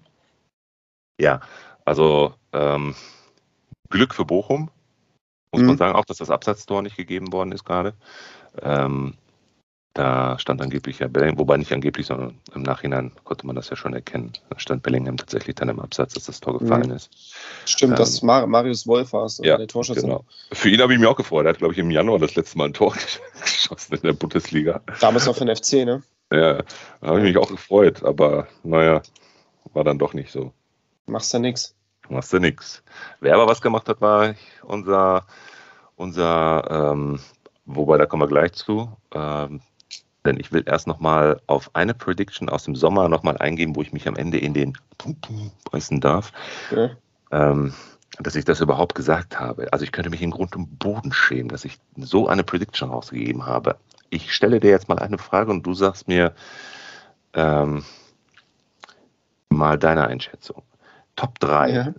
[1.19, 1.41] Ja,
[1.85, 2.95] also ähm,
[3.89, 4.69] Glück für Bochum,
[5.51, 5.67] muss Mhm.
[5.67, 7.93] man sagen, auch dass das Absatztor nicht gegeben worden ist gerade.
[8.61, 9.15] Ähm,
[9.93, 13.75] da stand angeblich ja Bellingham, wobei nicht angeblich, sondern im Nachhinein konnte man das ja
[13.75, 14.33] schon erkennen.
[14.49, 16.95] Da stand Bellingham tatsächlich dann im Absatz, dass das Tor gefallen Mhm.
[16.95, 17.11] ist.
[17.65, 20.01] Stimmt, Ähm, dass Mar Marius Wolf war es, ja, der Torschütze.
[20.01, 20.25] Genau.
[20.51, 21.45] Für ihn habe ich mich auch gefreut.
[21.45, 22.93] Er hat, glaube ich, im Januar das letzte Mal ein Tor
[23.41, 24.81] geschossen in der Bundesliga.
[24.99, 26.01] Damals noch für den FC, ne?
[26.31, 26.63] Ja,
[27.01, 29.03] da habe ich mich auch gefreut, aber naja,
[29.73, 30.51] war dann doch nicht so.
[31.05, 31.75] Machst ja nix.
[32.09, 32.83] Machst du nix.
[33.19, 35.27] Wer aber was gemacht hat, war unser,
[35.95, 37.19] unser ähm,
[37.65, 38.91] wobei da kommen wir gleich zu.
[39.13, 39.61] Ähm,
[40.25, 43.93] denn ich will erst nochmal auf eine Prediction aus dem Sommer nochmal eingehen, wo ich
[43.93, 44.77] mich am Ende in den
[45.71, 46.31] beißen darf.
[46.71, 46.91] Ja.
[47.31, 47.73] ähm,
[48.19, 49.73] dass ich das überhaupt gesagt habe.
[49.73, 53.47] Also ich könnte mich in Grund und Boden schämen, dass ich so eine Prediction rausgegeben
[53.47, 53.77] habe.
[54.11, 56.33] Ich stelle dir jetzt mal eine Frage und du sagst mir
[57.33, 57.83] ähm,
[59.49, 60.61] mal deine Einschätzung.
[61.15, 61.93] Top 3, ja,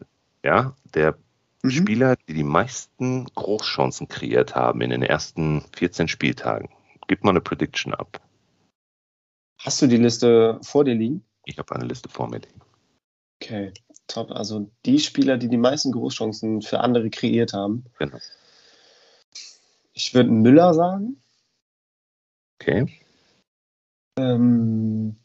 [0.44, 0.72] Ja.
[0.94, 1.16] der
[1.64, 1.70] Mhm.
[1.70, 6.68] Spieler, die die meisten Großchancen kreiert haben in den ersten 14 Spieltagen.
[7.06, 8.20] Gib mal eine Prediction ab.
[9.60, 11.24] Hast du die Liste vor dir liegen?
[11.44, 12.60] Ich habe eine Liste vor mir liegen.
[13.42, 13.72] Okay,
[14.06, 14.30] top.
[14.30, 17.84] Also die Spieler, die die meisten Großchancen für andere kreiert haben.
[17.98, 18.18] Genau.
[19.92, 21.22] Ich würde Müller sagen.
[22.60, 23.00] Okay.
[24.18, 25.16] Ähm,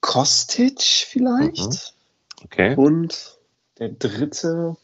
[0.00, 1.94] Kostic vielleicht.
[2.44, 2.76] Okay.
[2.76, 3.38] Und
[3.78, 4.76] der dritte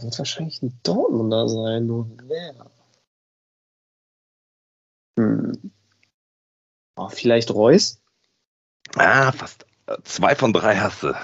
[0.00, 1.86] wird wahrscheinlich ein Dortmunder sein.
[1.86, 2.54] Nur wer?
[5.18, 5.72] Hm.
[6.96, 8.00] Oh, vielleicht Reus?
[8.96, 9.66] Ah, fast
[10.04, 11.14] zwei von drei hast du.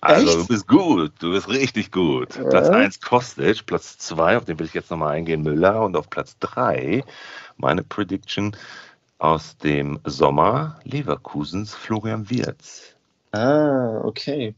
[0.00, 0.38] Also Echt?
[0.38, 2.36] du bist gut, du bist richtig gut.
[2.36, 2.44] Ja.
[2.44, 6.10] Platz 1 Kostic, Platz 2, auf den will ich jetzt nochmal eingehen, Müller und auf
[6.10, 7.04] Platz 3
[7.56, 8.54] meine Prediction
[9.16, 12.94] aus dem Sommer Leverkusens Florian Wirz.
[13.32, 14.54] Ah, okay.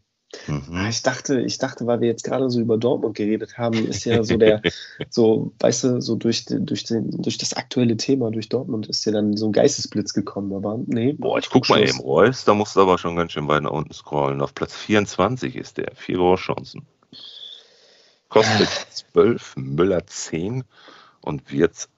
[0.49, 0.65] Mhm.
[0.73, 4.05] Ah, ich dachte, ich dachte, weil wir jetzt gerade so über Dortmund geredet haben, ist
[4.05, 4.61] ja so der,
[5.11, 9.13] so, weißt du, so durch, durch, den, durch das aktuelle Thema, durch Dortmund ist ja
[9.13, 11.13] dann so ein Geistesblitz gekommen, aber nee.
[11.13, 13.71] Boah, ich guck mal eben, Reus, da musst du aber schon ganz schön weit nach
[13.71, 14.41] unten scrollen.
[14.41, 16.87] Auf Platz 24 ist der, vier Großchancen.
[18.29, 20.65] Kostet 12, Müller 10
[21.21, 21.89] und Wirtz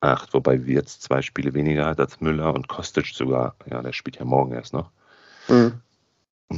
[0.00, 4.16] 8, wobei Wirtz zwei Spiele weniger hat als Müller und Kostic sogar, ja, der spielt
[4.16, 4.90] ja morgen erst noch.
[5.48, 5.80] Mhm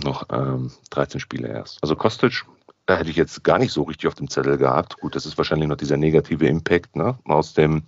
[0.00, 1.78] noch ähm, 13 Spiele erst.
[1.82, 2.44] Also Kostic,
[2.86, 4.98] da hätte ich jetzt gar nicht so richtig auf dem Zettel gehabt.
[5.00, 7.18] Gut, das ist wahrscheinlich noch dieser negative Impact ne?
[7.24, 7.82] aus dem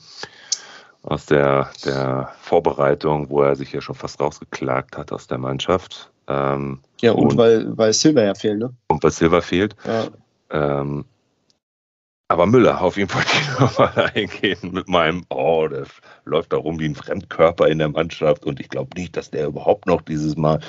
[1.03, 6.11] aus der, der Vorbereitung, wo er sich ja schon fast rausgeklagt hat aus der Mannschaft.
[6.27, 8.73] Ähm, ja, und, und, weil, weil Silver ja fehlt, ne?
[8.89, 9.77] Und weil Silver fehlt.
[9.85, 10.09] Ja.
[10.51, 11.05] Ähm,
[12.29, 13.25] aber Müller, auf jeden Fall
[13.61, 15.87] nochmal eingehen mit meinem, oh, der
[16.25, 19.47] läuft da rum wie ein Fremdkörper in der Mannschaft und ich glaube nicht, dass der
[19.47, 20.61] überhaupt noch dieses Mal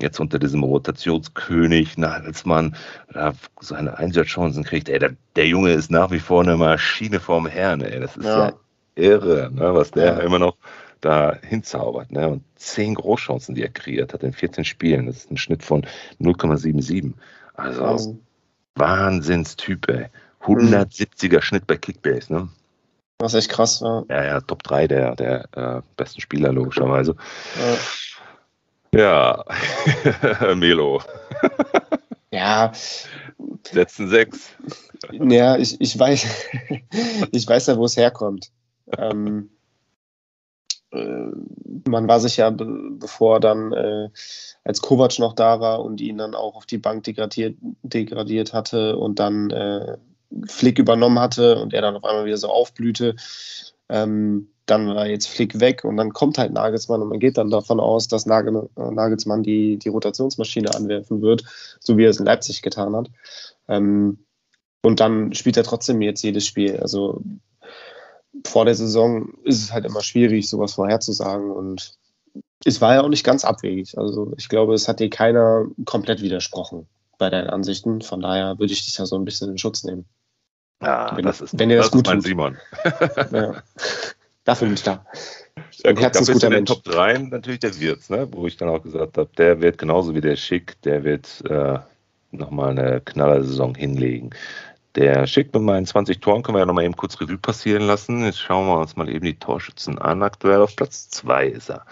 [0.00, 2.76] jetzt unter diesem Rotationskönig Nagelsmann
[3.60, 4.88] seine Einsatzchancen kriegt.
[4.88, 8.00] Ey, der, der, Junge ist nach wie vor eine Maschine vorm Herrn, ey.
[8.00, 8.52] Das ist ja, ja
[8.94, 10.18] irre, ne, was der ja.
[10.20, 10.56] immer noch
[11.02, 12.10] da hinzaubert.
[12.12, 12.28] Ne?
[12.28, 15.06] Und zehn Großchancen, die er kreiert hat in 14 Spielen.
[15.06, 15.82] Das ist ein Schnitt von
[16.20, 17.12] 0,77.
[17.54, 18.18] Also, also.
[18.76, 20.06] Wahnsinnstyp, ey.
[20.44, 22.48] 170er Schnitt bei Kickbase, ne?
[23.18, 24.04] Das ist echt krass, ja.
[24.08, 27.14] Ja, ja, Top 3 der, der äh, besten Spieler, logischerweise.
[28.92, 29.44] Ja, ja.
[30.54, 31.02] Melo.
[32.32, 32.72] ja.
[33.70, 34.50] Setzen sechs.
[35.12, 36.26] Ja, ich, ich weiß,
[37.32, 38.50] ich weiß ja, wo es herkommt.
[38.98, 39.50] Ähm,
[40.90, 41.26] äh,
[41.88, 44.10] man war sich ja, bevor dann, äh,
[44.64, 48.96] als Kovac noch da war und ihn dann auch auf die Bank degradiert, degradiert hatte
[48.96, 49.96] und dann äh,
[50.46, 53.16] Flick übernommen hatte und er dann auf einmal wieder so aufblühte.
[53.88, 57.50] Ähm, dann war jetzt Flick weg und dann kommt halt Nagelsmann und man geht dann
[57.50, 61.44] davon aus, dass Nagel, Nagelsmann die, die Rotationsmaschine anwerfen wird,
[61.80, 63.10] so wie er es in Leipzig getan hat.
[63.68, 64.24] Ähm,
[64.82, 66.78] und dann spielt er trotzdem jetzt jedes Spiel.
[66.78, 67.22] Also
[68.46, 71.94] vor der Saison ist es halt immer schwierig, sowas vorherzusagen und
[72.64, 73.98] es war ja auch nicht ganz abwegig.
[73.98, 76.86] Also ich glaube, es hat dir keiner komplett widersprochen
[77.18, 78.00] bei deinen Ansichten.
[78.00, 80.06] Von daher würde ich dich ja so ein bisschen in Schutz nehmen.
[80.82, 82.26] Ja, wenn, das ist, wenn ihr das, das gut ist mein tut.
[82.26, 82.56] Simon.
[83.32, 83.62] ja.
[84.44, 85.04] Dafür bin ich da.
[85.84, 88.28] Ja, gut, Herzensguter in den Top 3 natürlich der Wirtz, ne?
[88.32, 91.78] wo ich dann auch gesagt habe, der wird genauso wie der Schick, der wird äh,
[92.30, 94.30] nochmal eine Knallersaison hinlegen.
[94.94, 98.24] Der Schick mit meinen 20 Toren können wir ja nochmal eben kurz Revue passieren lassen.
[98.24, 100.22] Jetzt schauen wir uns mal eben die Torschützen an.
[100.22, 101.86] Aktuell auf Platz 2 ist er.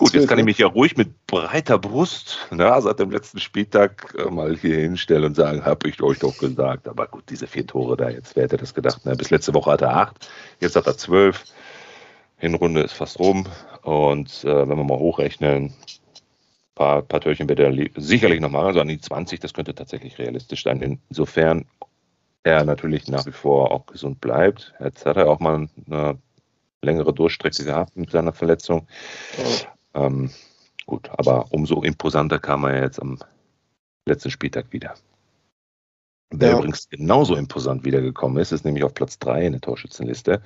[0.00, 4.14] Gut, jetzt kann ich mich ja ruhig mit breiter Brust na, seit dem letzten Spieltag
[4.18, 6.88] äh, mal hier hinstellen und sagen, habe ich euch doch gesagt.
[6.88, 9.02] Aber gut, diese vier Tore da, jetzt wer hätte das gedacht?
[9.04, 11.44] Na, bis letzte Woche hat er acht, jetzt hat er zwölf.
[12.38, 13.44] Hinrunde ist fast rum.
[13.82, 15.74] Und äh, wenn wir mal hochrechnen, ein
[16.74, 20.62] paar, paar Türchen wird er sicherlich nochmal, also an die 20, das könnte tatsächlich realistisch
[20.62, 20.98] sein.
[21.10, 21.66] Insofern
[22.42, 24.72] er natürlich nach wie vor auch gesund bleibt.
[24.80, 26.18] Jetzt hat er auch mal eine
[26.80, 28.86] längere Durchstrecke gehabt mit seiner Verletzung.
[29.94, 30.30] Ähm,
[30.86, 33.18] gut, aber umso imposanter kam er jetzt am
[34.06, 34.94] letzten Spieltag wieder.
[36.30, 36.58] Wer ja.
[36.58, 40.42] übrigens genauso imposant wiedergekommen ist, ist nämlich auf Platz 3 in der Torschützenliste,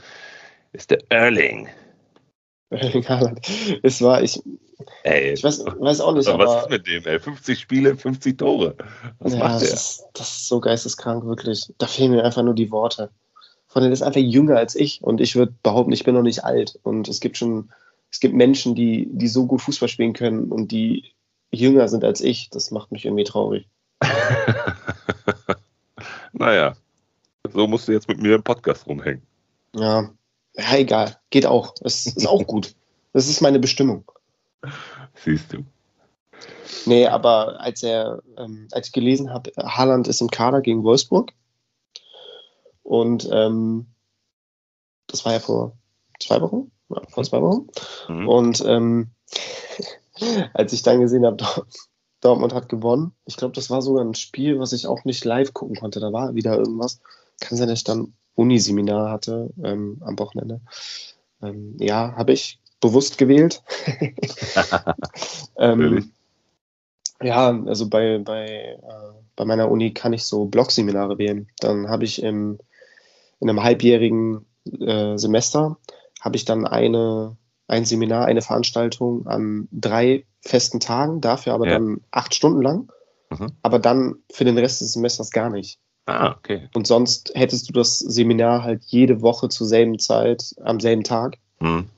[0.72, 1.68] ist der Erling.
[2.70, 3.40] Erling Haaland.
[3.82, 4.42] Es war, ich,
[5.02, 6.26] ey, ich weiß, weiß auch nicht.
[6.26, 7.20] Was aber, ist mit dem, ey?
[7.20, 8.76] 50 Spiele, 50 Tore.
[9.18, 9.70] Was ja, macht der?
[9.70, 11.72] Das ist, das ist so geisteskrank, wirklich.
[11.76, 13.10] Da fehlen mir einfach nur die Worte.
[13.66, 16.44] Von der ist einfach jünger als ich und ich würde behaupten, ich bin noch nicht
[16.44, 16.78] alt.
[16.82, 17.70] Und es gibt schon
[18.14, 21.16] es gibt Menschen, die, die so gut Fußball spielen können und die
[21.50, 22.48] jünger sind als ich.
[22.48, 23.68] Das macht mich irgendwie traurig.
[26.32, 26.76] naja,
[27.52, 29.26] so musst du jetzt mit mir im Podcast rumhängen.
[29.74, 30.12] Ja,
[30.54, 31.18] ja egal.
[31.30, 31.74] Geht auch.
[31.80, 32.76] Es ist auch gut.
[33.12, 34.08] Das ist meine Bestimmung.
[35.16, 35.64] Siehst du.
[36.86, 41.32] Nee, aber als er, ähm, als ich gelesen habe, Haaland ist im Kader gegen Wolfsburg.
[42.84, 43.86] Und ähm,
[45.08, 45.76] das war ja vor
[46.20, 46.70] zwei Wochen
[47.08, 47.68] vor zwei Wochen.
[48.08, 48.28] Mhm.
[48.28, 49.10] Und ähm,
[50.54, 51.44] als ich dann gesehen habe,
[52.20, 55.52] Dortmund hat gewonnen, ich glaube, das war sogar ein Spiel, was ich auch nicht live
[55.52, 56.00] gucken konnte.
[56.00, 57.00] Da war wieder irgendwas.
[57.40, 60.60] Kann sein, dass ich dann Uniseminar hatte ähm, am Wochenende.
[61.42, 63.62] Ähm, ja, habe ich bewusst gewählt.
[65.58, 66.12] ähm,
[67.22, 71.48] ja, also bei, bei, äh, bei meiner Uni kann ich so Blogseminare wählen.
[71.60, 72.58] Dann habe ich im,
[73.40, 74.44] in einem halbjährigen
[74.80, 75.78] äh, Semester
[76.24, 77.36] habe ich dann eine,
[77.68, 81.74] ein Seminar, eine Veranstaltung an drei festen Tagen, dafür aber ja.
[81.74, 82.90] dann acht Stunden lang,
[83.30, 83.52] mhm.
[83.62, 85.78] aber dann für den Rest des Semesters gar nicht.
[86.06, 86.68] Ah, okay.
[86.74, 91.38] Und sonst hättest du das Seminar halt jede Woche zur selben Zeit, am selben Tag.
[91.60, 91.88] Mhm.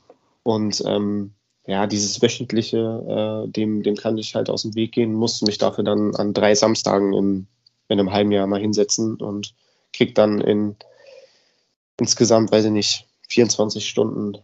[0.43, 1.33] Und ähm,
[1.65, 5.57] ja, dieses wöchentliche, äh, dem, dem kann ich halt aus dem Weg gehen, musste mich
[5.57, 7.47] dafür dann an drei Samstagen in,
[7.89, 9.53] in einem halben Jahr mal hinsetzen und
[9.91, 10.77] krieg dann in
[11.99, 14.37] insgesamt, weiß ich nicht, 24 Stunden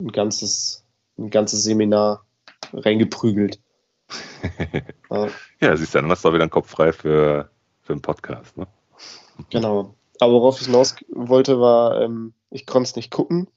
[0.00, 0.84] ein ganzes,
[1.18, 2.24] ein ganzes Seminar
[2.72, 3.60] reingeprügelt.
[5.10, 5.28] ja.
[5.60, 7.50] ja, siehst du, dann hast du auch wieder einen Kopf frei für,
[7.82, 8.66] für einen Podcast, ne?
[9.50, 9.94] Genau.
[10.20, 13.48] Aber worauf ich hinaus wollte, war, ähm, ich konnte es nicht gucken.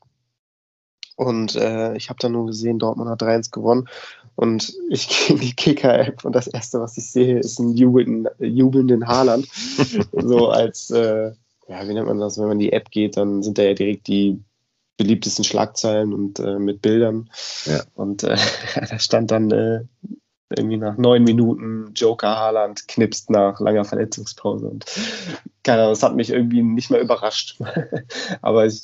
[1.15, 3.87] Und äh, ich habe dann nur gesehen, Dortmund hat 3-1 gewonnen.
[4.35, 8.27] Und ich gehe in die Kicker-App und das Erste, was ich sehe, ist ein jubelnden,
[8.39, 9.47] jubelnden Haaland.
[10.11, 11.31] so als, äh,
[11.71, 13.73] ja, wie nennt man das, wenn man in die App geht, dann sind da ja
[13.73, 14.43] direkt die
[14.97, 17.29] beliebtesten Schlagzeilen und äh, mit Bildern.
[17.65, 17.83] Ja.
[17.95, 18.35] Und äh,
[18.89, 19.85] da stand dann äh,
[20.49, 24.67] irgendwie nach neun Minuten Joker Haaland knipst nach langer Verletzungspause.
[24.67, 24.85] Und
[25.63, 27.61] keine Ahnung, das hat mich irgendwie nicht mehr überrascht.
[28.41, 28.83] Aber ich,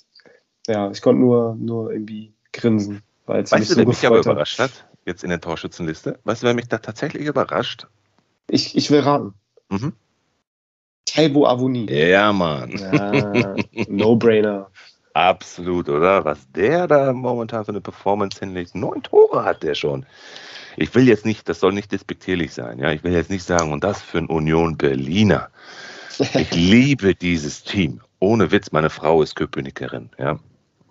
[0.65, 3.03] ja, ich konnte nur, nur irgendwie grinsen.
[3.25, 4.71] Weil es weißt mich du, so wer mich aber überrascht hat,
[5.05, 6.17] jetzt in der Torschützenliste?
[6.23, 7.87] Weißt du, wer mich da tatsächlich überrascht?
[8.49, 9.33] Ich, ich will raten.
[9.67, 9.91] Mhm.
[11.07, 11.91] Taibo Avoni.
[11.91, 12.71] Ja, Mann.
[12.77, 13.55] Ja,
[13.87, 14.69] No-Brainer.
[15.13, 16.23] Absolut, oder?
[16.25, 18.75] Was der da momentan für eine Performance hinlegt.
[18.75, 20.05] Neun Tore hat der schon.
[20.75, 22.91] Ich will jetzt nicht, das soll nicht despektierlich sein, ja.
[22.91, 25.49] Ich will jetzt nicht sagen, und das für ein Union Berliner.
[26.33, 28.01] Ich liebe dieses Team.
[28.19, 30.39] Ohne Witz, meine Frau ist Köpenickkerin, ja.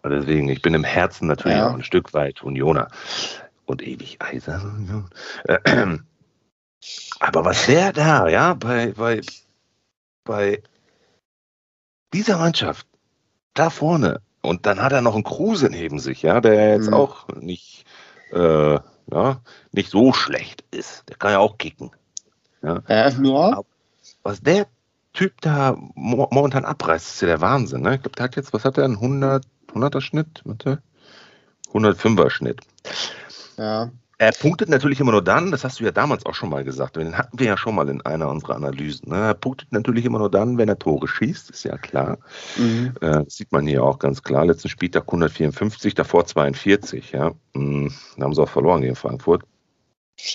[0.04, 1.68] Deswegen, ich bin im Herzen natürlich ja.
[1.68, 2.86] auch ein Stück weit Unioner.
[3.64, 5.10] Und ewig eisern.
[7.20, 9.20] Aber was der da, ja, bei, bei,
[10.26, 10.62] bei
[12.12, 12.86] dieser Mannschaft,
[13.54, 14.20] da vorne.
[14.42, 16.94] Und dann hat er noch einen Kruse neben sich, ja, der jetzt mhm.
[16.94, 17.84] auch nicht,
[18.32, 19.40] äh, ja,
[19.72, 21.08] nicht so schlecht ist.
[21.08, 21.90] Der kann ja auch kicken.
[22.62, 22.82] Ja.
[22.86, 23.64] Äh, nur.
[24.22, 24.66] Was der
[25.12, 27.82] Typ da mo momentan abreißt, ist ja der Wahnsinn.
[27.82, 27.94] Ne?
[27.94, 30.42] Ich glaube, der hat jetzt, was hat er, einen 100, 100er Schnitt?
[30.44, 30.82] Warte.
[31.72, 32.60] 105er Schnitt.
[33.56, 33.90] Ja.
[34.18, 36.96] Er punktet natürlich immer nur dann, das hast du ja damals auch schon mal gesagt,
[36.96, 39.10] den hatten wir ja schon mal in einer unserer Analysen.
[39.10, 39.16] Ne?
[39.16, 42.16] Er punktet natürlich immer nur dann, wenn er Tore schießt, ist ja klar.
[42.56, 42.94] Mhm.
[43.02, 44.46] Äh, das sieht man hier auch ganz klar.
[44.46, 47.12] Letzten Spieltag 154, davor 42.
[47.12, 47.32] Ja?
[47.54, 47.92] Mhm.
[48.16, 49.42] Da haben sie auch verloren gegen Frankfurt.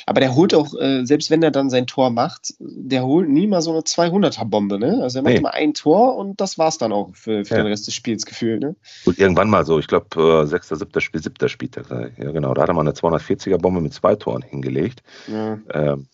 [0.06, 3.48] Aber der holt auch, äh, selbst wenn er dann sein Tor macht, der holt nie
[3.48, 5.00] mal so eine 200er-Bombe, ne?
[5.02, 5.40] Also er macht nee.
[5.40, 7.64] mal ein Tor und das war's dann auch für, für ja.
[7.64, 8.76] den Rest des Spiels gefühlt, ne?
[9.06, 12.62] Und irgendwann mal so, ich glaube, äh, sechster, siebter Spiel, siebter Spieltag, ja genau, da
[12.62, 15.02] hat er mal eine 240er-Bombe mit zwei Toren hingelegt.
[15.28, 15.60] Ja.
[15.74, 16.08] Ähm,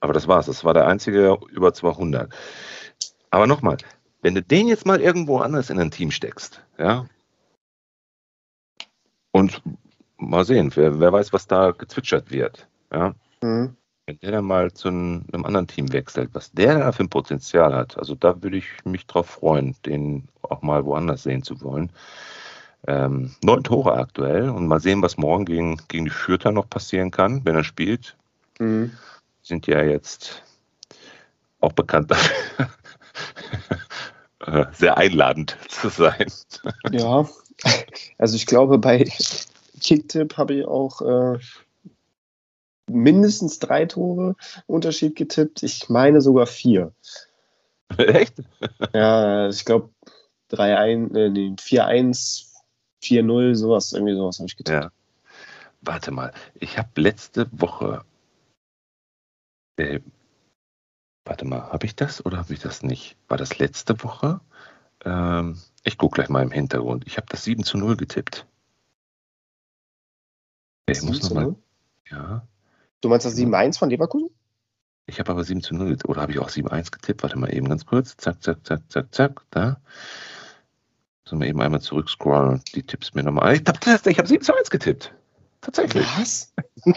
[0.00, 2.32] aber das war's, das war der einzige über 200.
[3.30, 3.76] Aber nochmal,
[4.22, 7.06] wenn du den jetzt mal irgendwo anders in ein Team steckst, ja,
[9.30, 9.62] und
[10.16, 12.66] mal sehen, wer, wer weiß, was da gezwitschert wird.
[12.92, 13.14] Ja.
[13.42, 13.76] Mhm.
[14.06, 17.74] Wenn der dann mal zu einem anderen Team wechselt, was der da für ein Potenzial
[17.74, 21.92] hat, also da würde ich mich drauf freuen, den auch mal woanders sehen zu wollen.
[22.86, 27.10] Ähm, neun Tore aktuell und mal sehen, was morgen gegen, gegen die Fürther noch passieren
[27.10, 28.16] kann, wenn er spielt.
[28.58, 28.92] Mhm.
[29.42, 30.42] Sind ja jetzt
[31.60, 32.70] auch bekannt dafür,
[34.46, 36.32] äh, sehr einladend zu sein.
[36.92, 37.28] Ja,
[38.16, 39.04] also ich glaube, bei
[39.80, 41.38] Kicktip habe ich auch äh,
[42.88, 45.62] mindestens drei Tore Unterschied getippt.
[45.62, 46.92] Ich meine sogar vier.
[47.96, 48.42] Echt?
[48.92, 49.90] ja, ich glaube
[50.50, 52.46] 3-1, äh, nee, 4-1,
[53.02, 54.84] 4-0, sowas, irgendwie sowas habe ich getippt.
[54.84, 54.90] Ja.
[55.80, 58.04] Warte mal, ich habe letzte Woche.
[59.76, 60.00] Äh,
[61.24, 63.16] warte mal, habe ich das oder habe ich das nicht?
[63.28, 64.40] War das letzte Woche?
[65.04, 67.06] Ähm, ich gucke gleich mal im Hintergrund.
[67.06, 68.46] Ich habe das 7 zu 0 getippt.
[70.88, 71.54] Ich muss noch mal.
[72.10, 72.46] Ja.
[73.00, 74.30] Du meinst das 7-1 von Leverkusen?
[75.06, 77.22] Ich habe aber 7 zu 0 oder habe ich auch 7-1 getippt?
[77.22, 78.16] Warte mal eben ganz kurz.
[78.16, 79.40] Zack, zack, zack, zack, zack.
[79.50, 79.80] Da.
[81.24, 83.54] Sollen wir eben einmal zurückscrollen und die Tipps mir nochmal.
[83.54, 83.78] Ich habe
[84.18, 85.14] hab 7 zu 1 getippt.
[85.60, 86.06] Tatsächlich.
[86.18, 86.52] Was?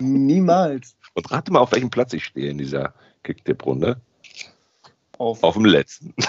[0.00, 0.96] Niemals.
[1.14, 4.00] Und rate mal, auf welchem Platz ich stehe in dieser Kicktipp-Runde.
[5.18, 5.42] Auf.
[5.44, 6.12] auf dem letzten.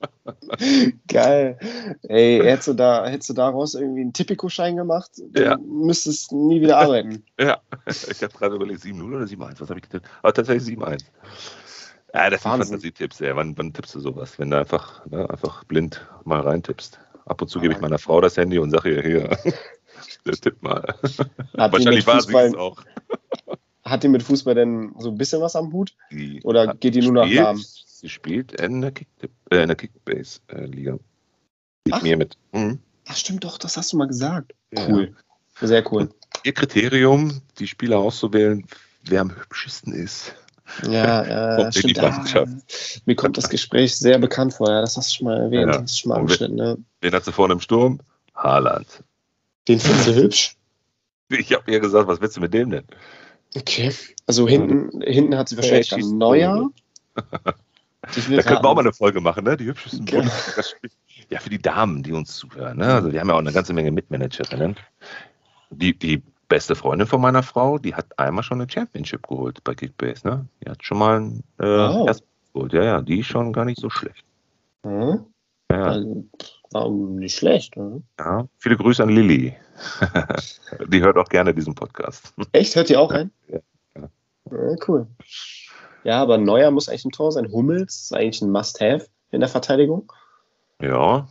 [1.08, 1.58] Geil.
[2.02, 5.58] Ey, hättest du, da, hättest du daraus irgendwie einen Tipico-Schein gemacht, ja.
[5.58, 7.24] müsstest du nie wieder arbeiten.
[7.40, 10.06] ja, ich habe gerade überlegt, 7-0 oder 7-1, was habe ich getippt?
[10.22, 11.04] Aber tatsächlich 7-1.
[12.12, 12.66] Ja, das Wahnsinn.
[12.66, 13.36] sind Fantasie-Tipps, ja.
[13.36, 14.38] Wann, wann tippst du sowas?
[14.38, 16.98] Wenn du einfach, ne, einfach blind mal reintippst.
[17.26, 19.38] Ab und zu gebe ich meiner Frau das Handy und sage ihr, hier,
[20.26, 20.82] der tipp mal.
[21.56, 22.82] Hat Wahrscheinlich war sie es auch.
[23.84, 25.94] Hat die mit Fußball denn so ein bisschen was am Hut?
[26.10, 27.64] Die Oder geht die nur nach Namen?
[28.00, 29.08] Sie spielt in der, Kick,
[29.50, 30.98] äh, in der Kickbase-Liga.
[31.86, 32.38] Mit mir mit.
[32.52, 32.78] Mhm.
[33.06, 34.54] Ja, stimmt doch, das hast du mal gesagt.
[34.74, 35.14] Cool.
[35.60, 35.66] Ja.
[35.66, 36.08] Sehr cool.
[36.42, 38.64] Ihr Kriterium, die Spieler auszuwählen,
[39.04, 40.34] wer am hübschesten ist.
[40.88, 41.98] Ja, äh, stimmt.
[41.98, 42.46] Ah,
[43.04, 44.70] mir kommt das Gespräch sehr bekannt vor.
[44.70, 45.74] Ja, das hast du schon mal erwähnt.
[45.74, 45.80] Ja.
[45.80, 46.56] Das ist schon mal angeschnitten.
[46.56, 46.78] Ne?
[47.02, 48.00] Wen hat sie vorne im Sturm?
[48.34, 49.04] Haaland.
[49.68, 50.56] Den findest du hübsch?
[51.28, 52.84] Ich habe ihr gesagt, was willst du mit dem denn?
[53.54, 53.92] Okay,
[54.26, 56.70] also hinten, hinten hat sie wahrscheinlich dann Neuer.
[58.02, 59.56] Da könnten wir auch mal eine Folge machen, ne?
[59.56, 60.28] Die hübschesten okay.
[61.28, 62.78] Ja, für die Damen, die uns zuhören.
[62.78, 62.92] Ne?
[62.92, 64.76] Also wir haben ja auch eine ganze Menge Mitmanagerinnen.
[65.70, 69.74] Die, die beste Freundin von meiner Frau, die hat einmal schon eine Championship geholt bei
[69.74, 70.26] Kickbase.
[70.26, 70.46] Ne?
[70.62, 72.06] Die hat schon mal ein äh, oh.
[72.52, 72.72] geholt.
[72.72, 74.24] Ja, ja, die ist schon gar nicht so schlecht.
[74.82, 75.26] Mhm.
[75.70, 75.84] Ja.
[75.84, 76.24] Also,
[76.72, 77.76] warum nicht schlecht?
[77.76, 78.02] Ne?
[78.18, 79.54] Ja, viele Grüße an Lilly.
[80.88, 82.34] die hört auch gerne diesen Podcast.
[82.52, 82.74] Echt?
[82.74, 83.30] Hört die auch ein?
[83.48, 83.60] Ja.
[83.96, 84.08] ja.
[84.50, 85.06] ja cool.
[86.04, 87.50] Ja, aber Neuer muss eigentlich ein Tor sein.
[87.52, 90.12] Hummels ist eigentlich ein Must-Have in der Verteidigung.
[90.80, 91.28] Ja.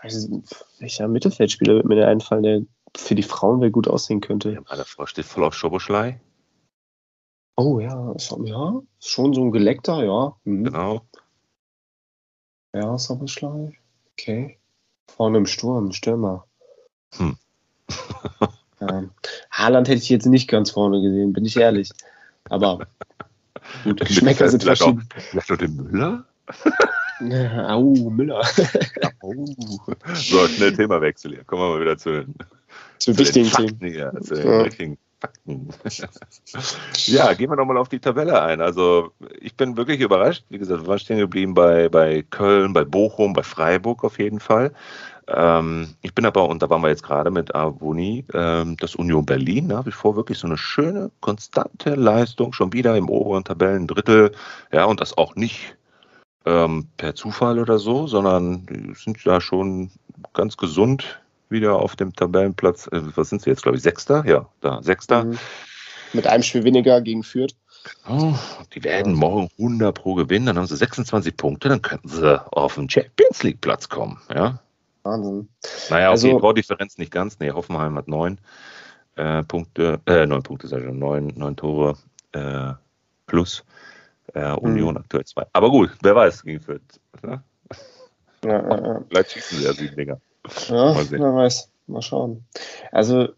[0.00, 0.42] Also,
[0.78, 2.62] welcher Mittelfeldspieler wird mir der einfallen, der
[2.96, 4.52] für die Frauen wer gut aussehen könnte?
[4.52, 6.20] Ja, meine Frau steht voll auf Schoboschlei.
[7.56, 10.36] Oh ja, ja, schon so ein geleckter, ja.
[10.44, 10.64] Mhm.
[10.64, 11.02] Genau.
[12.72, 13.78] Ja, Schoboschlei.
[14.12, 14.58] Okay.
[15.08, 16.46] Vorne im Sturm, Stürmer.
[17.16, 17.36] Hm.
[18.80, 19.04] ja.
[19.50, 21.90] Haaland hätte ich jetzt nicht ganz vorne gesehen, bin ich ehrlich.
[22.48, 22.86] Aber
[23.84, 25.08] gut, Geschmäcker sind verschieden.
[25.30, 26.24] vielleicht auch den Müller?
[27.68, 28.40] Au, Müller.
[29.20, 29.34] Au.
[30.14, 31.44] So, schnell Themawechsel hier.
[31.44, 32.34] Kommen wir mal wieder zu den,
[32.98, 33.78] zu, zu wichtigen Themen.
[33.80, 34.62] Hier, zu den ja.
[34.62, 35.68] richtigen Fakten.
[37.06, 38.60] ja, gehen wir nochmal auf die Tabelle ein.
[38.60, 40.44] Also, ich bin wirklich überrascht.
[40.48, 44.40] Wie gesagt, wir waren stehen geblieben bei, bei Köln, bei Bochum, bei Freiburg auf jeden
[44.40, 44.72] Fall.
[45.28, 49.26] Ähm, ich bin aber, und da waren wir jetzt gerade mit Avoni, ähm, das Union
[49.26, 54.32] Berlin nach wie vor wirklich so eine schöne, konstante Leistung, schon wieder im oberen Tabellendrittel.
[54.72, 55.76] Ja, und das auch nicht
[56.46, 59.90] ähm, per Zufall oder so, sondern sind da schon
[60.32, 61.20] ganz gesund
[61.50, 62.86] wieder auf dem Tabellenplatz.
[62.88, 64.24] Äh, was sind sie jetzt, glaube ich, Sechster?
[64.26, 65.24] Ja, da, Sechster.
[65.24, 65.38] Mhm.
[66.12, 67.54] Mit einem Spiel weniger gegen Fürth.
[68.08, 68.34] Oh,
[68.74, 72.74] die werden morgen 100 pro gewinnen, dann haben sie 26 Punkte, dann könnten sie auf
[72.74, 74.60] den Champions League Platz kommen, ja.
[75.02, 75.48] Wahnsinn.
[75.88, 78.38] Naja, okay, also, Tordifferenz nicht ganz, nee, Hoffenheim hat neun
[79.16, 81.96] äh, Punkte, äh, neun Punkte, sag ich schon, neun, neun Tore
[82.32, 82.72] äh,
[83.26, 83.64] plus.
[84.34, 85.00] Äh, Union mhm.
[85.00, 85.46] aktuell zwei.
[85.52, 87.00] Aber gut, wer weiß gegen Fürth.
[87.22, 87.42] Ne?
[88.44, 89.04] Ja, ja, ja.
[89.08, 90.20] Vielleicht schießen sie ja sieben Dinger.
[90.68, 91.70] Ja, mal wer weiß.
[91.86, 92.44] Mal schauen.
[92.92, 93.28] Also,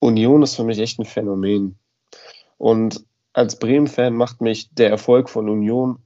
[0.00, 1.78] Union ist für mich echt ein Phänomen.
[2.58, 6.02] Und als Bremen-Fan macht mich der Erfolg von Union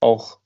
[0.00, 0.38] auch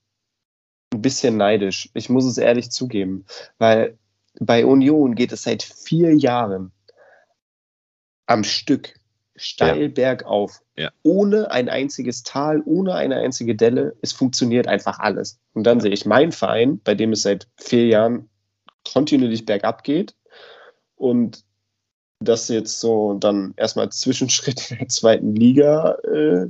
[0.93, 1.91] ein bisschen neidisch.
[1.95, 3.25] Ich muss es ehrlich zugeben,
[3.59, 3.99] weil
[4.41, 6.73] bei Union geht es seit vier Jahren
[8.27, 8.95] am Stück
[9.37, 9.89] steil ja.
[9.89, 10.91] bergauf, ja.
[11.03, 13.97] ohne ein einziges Tal, ohne eine einzige Delle.
[14.01, 15.41] Es funktioniert einfach alles.
[15.53, 18.29] Und dann sehe ich meinen Verein, bei dem es seit vier Jahren
[18.93, 20.15] kontinuierlich bergab geht
[20.97, 21.45] und
[22.21, 26.47] das jetzt so dann erstmal Zwischenschritt in der zweiten Liga äh,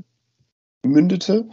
[0.82, 1.48] mündete.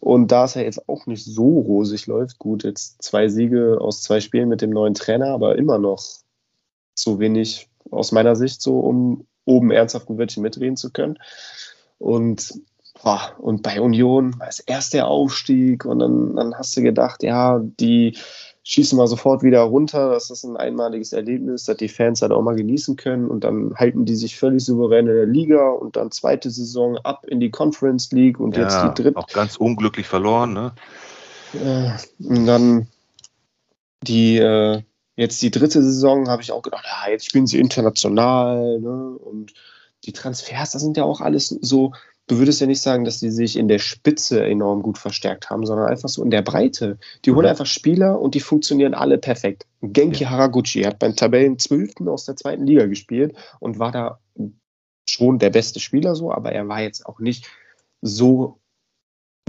[0.00, 4.02] Und da es ja jetzt auch nicht so rosig läuft, gut, jetzt zwei Siege aus
[4.02, 6.04] zwei Spielen mit dem neuen Trainer, aber immer noch
[6.94, 11.18] zu wenig aus meiner Sicht so, um oben ernsthaft ein Wörtchen mitreden zu können.
[11.98, 12.60] Und,
[13.02, 17.22] boah, und bei Union war es erst der Aufstieg und dann, dann hast du gedacht,
[17.22, 18.16] ja, die
[18.68, 20.10] schießen mal sofort wieder runter.
[20.10, 23.28] Das ist ein einmaliges Erlebnis, das die Fans halt auch mal genießen können.
[23.28, 27.24] Und dann halten die sich völlig souverän in der Liga und dann zweite Saison ab
[27.26, 29.16] in die Conference League und ja, jetzt die dritte.
[29.16, 30.72] Auch ganz unglücklich verloren, ne?
[31.54, 31.90] Äh,
[32.22, 32.88] und dann
[34.02, 34.82] die, äh,
[35.18, 39.16] Jetzt die dritte Saison habe ich auch gedacht, ja, jetzt spielen sie international ne?
[39.18, 39.52] und
[40.04, 41.92] die Transfers, das sind ja auch alles so,
[42.28, 45.66] du würdest ja nicht sagen, dass die sich in der Spitze enorm gut verstärkt haben,
[45.66, 46.98] sondern einfach so in der Breite.
[47.24, 47.50] Die holen mhm.
[47.50, 49.66] einfach Spieler und die funktionieren alle perfekt.
[49.82, 50.30] Genki ja.
[50.30, 52.06] Haraguchi hat beim Tabellen 12.
[52.06, 54.18] aus der zweiten Liga gespielt und war da
[55.08, 57.48] schon der beste Spieler so, aber er war jetzt auch nicht
[58.02, 58.60] so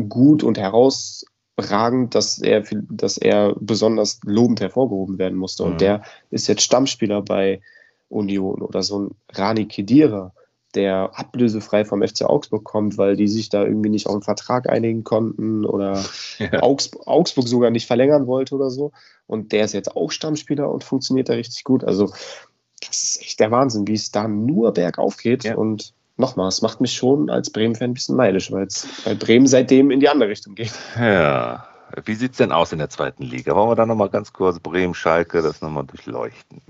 [0.07, 1.25] gut und heraus
[1.57, 5.63] ragend, dass er, dass er besonders lobend hervorgehoben werden musste.
[5.63, 5.79] Und mhm.
[5.79, 6.01] der
[6.31, 7.59] ist jetzt Stammspieler bei
[8.07, 10.33] Union oder so ein Rani Kedira,
[10.75, 14.69] der ablösefrei vom FC Augsburg kommt, weil die sich da irgendwie nicht auf einen Vertrag
[14.69, 16.03] einigen konnten oder
[16.37, 16.61] ja.
[16.61, 18.91] Augsburg, Augsburg sogar nicht verlängern wollte oder so.
[19.27, 21.83] Und der ist jetzt auch Stammspieler und funktioniert da richtig gut.
[21.83, 22.11] Also
[22.87, 25.43] das ist echt der Wahnsinn, wie es da nur bergauf geht.
[25.43, 25.55] Ja.
[25.55, 28.67] Und nochmal, es macht mich schon als Bremen-Fan ein bisschen neidisch, weil
[29.15, 30.73] Bremen seitdem in die andere Richtung geht.
[30.97, 31.65] Ja.
[32.05, 33.55] Wie sieht es denn aus in der zweiten Liga?
[33.55, 36.61] Wollen wir da nochmal ganz kurz Bremen, Schalke, das nochmal durchleuchten?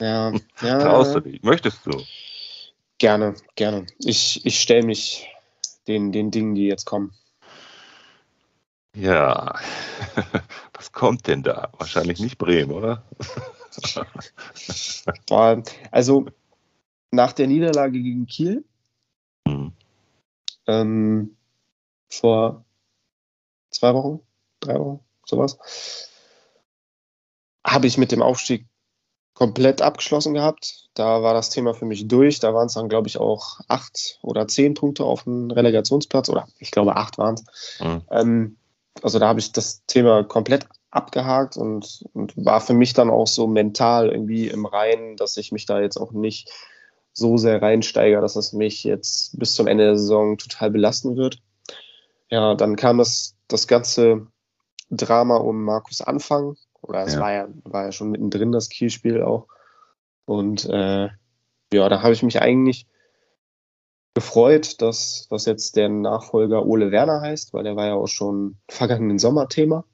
[0.00, 0.32] Ja,
[0.62, 0.78] ja.
[0.78, 1.42] Traust du dich?
[1.42, 1.92] Möchtest du?
[3.04, 3.84] Gerne, gerne.
[3.98, 5.28] Ich, ich stelle mich
[5.86, 7.12] den, den Dingen, die jetzt kommen.
[8.96, 9.60] Ja,
[10.72, 11.70] was kommt denn da?
[11.76, 13.04] Wahrscheinlich nicht Bremen, oder?
[15.90, 16.24] Also
[17.10, 18.64] nach der Niederlage gegen Kiel
[19.46, 19.74] mhm.
[20.66, 21.36] ähm,
[22.08, 22.64] vor
[23.68, 24.20] zwei Wochen,
[24.60, 26.08] drei Wochen, sowas,
[27.66, 28.66] habe ich mit dem Aufstieg
[29.34, 30.88] komplett abgeschlossen gehabt.
[30.94, 32.38] Da war das Thema für mich durch.
[32.38, 36.28] Da waren es dann, glaube ich, auch acht oder zehn Punkte auf dem Relegationsplatz.
[36.28, 37.80] Oder ich glaube, acht waren es.
[37.80, 38.02] Mhm.
[38.10, 38.56] Ähm,
[39.02, 43.26] also da habe ich das Thema komplett abgehakt und, und war für mich dann auch
[43.26, 46.50] so mental irgendwie im Reinen, dass ich mich da jetzt auch nicht
[47.12, 51.38] so sehr reinsteige, dass es mich jetzt bis zum Ende der Saison total belasten wird.
[52.30, 54.26] Ja, dann kam das, das ganze
[54.90, 56.56] Drama um Markus Anfang,
[56.86, 57.20] oder es ja.
[57.20, 59.46] war, ja, war ja schon mittendrin das Kielspiel auch.
[60.24, 61.08] Und äh,
[61.72, 62.86] ja, da habe ich mich eigentlich
[64.14, 68.56] gefreut, dass, dass jetzt der Nachfolger Ole Werner heißt, weil der war ja auch schon
[68.68, 69.84] vergangenen Sommer Thema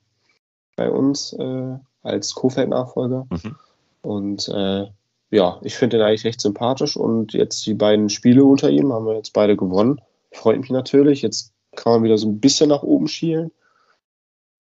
[0.77, 3.27] bei uns äh, als Kofeld-Nachfolger.
[3.31, 3.57] Mhm.
[4.03, 4.87] Und äh,
[5.31, 9.07] ja, ich finde ihn eigentlich recht sympathisch und jetzt die beiden Spiele unter ihm haben
[9.07, 10.01] wir jetzt beide gewonnen.
[10.33, 11.23] Freut mich natürlich.
[11.23, 13.53] Jetzt kann man wieder so ein bisschen nach oben schielen.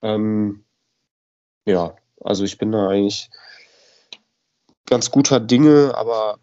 [0.03, 0.65] Ähm,
[1.67, 3.31] ja, also ich bin da eigentlich
[4.87, 6.39] ganz guter Dinge, aber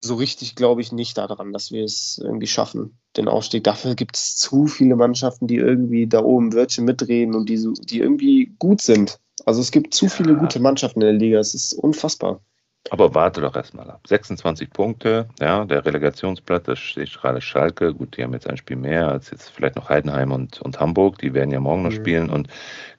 [0.00, 3.64] so richtig glaube ich nicht daran, dass wir es irgendwie schaffen, den Aufstieg.
[3.64, 7.72] Dafür gibt es zu viele Mannschaften, die irgendwie da oben Wörtchen mitreden und die, so,
[7.72, 9.20] die irgendwie gut sind.
[9.44, 11.38] Also es gibt zu viele gute Mannschaften in der Liga.
[11.38, 12.40] Es ist unfassbar.
[12.88, 14.06] Aber warte doch erstmal ab.
[14.06, 17.94] 26 Punkte, ja, der Relegationsplatz, da steht gerade Schalke.
[17.94, 21.18] Gut, die haben jetzt ein Spiel mehr als jetzt vielleicht noch Heidenheim und, und Hamburg.
[21.18, 21.96] Die werden ja morgen noch mhm.
[21.96, 22.48] spielen und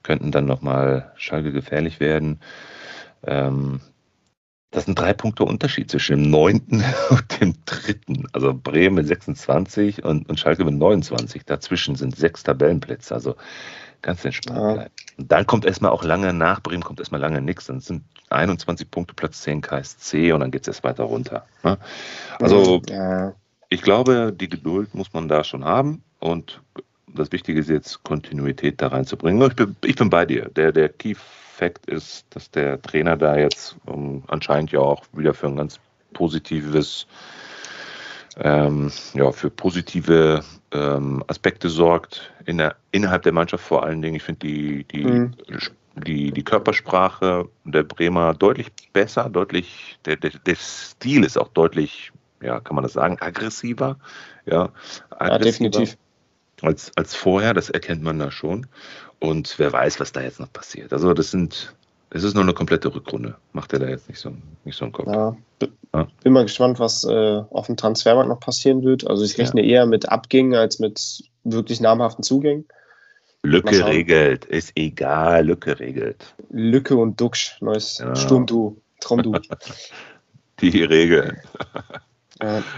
[0.02, 2.40] könnten dann nochmal Schalke gefährlich werden.
[3.26, 3.80] Ähm,
[4.70, 8.26] das sind drei Punkte Unterschied zwischen dem neunten und dem dritten.
[8.32, 11.44] Also Bremen mit 26 und, und Schalke mit 29.
[11.44, 13.12] Dazwischen sind sechs Tabellenplätze.
[13.12, 13.36] Also
[14.02, 14.72] ganz entspannt ja.
[14.74, 14.94] bleiben.
[15.18, 17.66] Und dann kommt erstmal auch lange nach Bremen, kommt erstmal lange nichts.
[17.66, 21.44] Dann sind 21 Punkte, Platz 10 KSC und dann geht es erst weiter runter.
[21.62, 21.78] Ne?
[22.40, 23.34] Also ja.
[23.68, 26.60] ich glaube, die Geduld muss man da schon haben und
[27.14, 29.42] das Wichtige ist jetzt, Kontinuität da reinzubringen.
[29.48, 30.48] Ich bin, ich bin bei dir.
[30.56, 35.04] Der, der Key Fact ist, dass der Trainer da jetzt um, ähm, anscheinend ja auch
[35.12, 35.78] wieder für ein ganz
[36.14, 37.06] positives,
[38.36, 40.42] ähm, ja, für positive
[40.72, 44.16] ähm, Aspekte sorgt in der, innerhalb der Mannschaft vor allen Dingen.
[44.16, 45.34] Ich finde die, die, mhm.
[45.96, 52.12] die, die Körpersprache der Bremer deutlich besser, deutlich, der, der, der Stil ist auch deutlich,
[52.40, 53.98] ja, kann man das sagen, aggressiver.
[54.46, 54.70] Ja,
[55.10, 55.32] aggressiver.
[55.32, 55.96] ja definitiv
[56.62, 58.66] als, als vorher, das erkennt man da schon.
[59.18, 60.92] Und wer weiß, was da jetzt noch passiert.
[60.92, 61.74] Also das sind,
[62.10, 63.36] es ist nur eine komplette Rückrunde.
[63.52, 65.08] Macht er da jetzt nicht so, nicht so einen Kopf.
[65.08, 65.36] Ja,
[65.94, 66.08] ja.
[66.22, 69.06] Bin mal gespannt, was äh, auf dem Transfermarkt noch passieren wird.
[69.06, 69.80] Also ich rechne ja.
[69.80, 72.66] eher mit Abgängen als mit wirklich namhaften Zugängen.
[73.42, 76.34] Lücke regelt, ist egal, Lücke regelt.
[76.50, 78.14] Lücke und Duxch, neues ja.
[78.14, 79.32] Sturmdu, Traumdu.
[80.60, 81.38] Die regeln.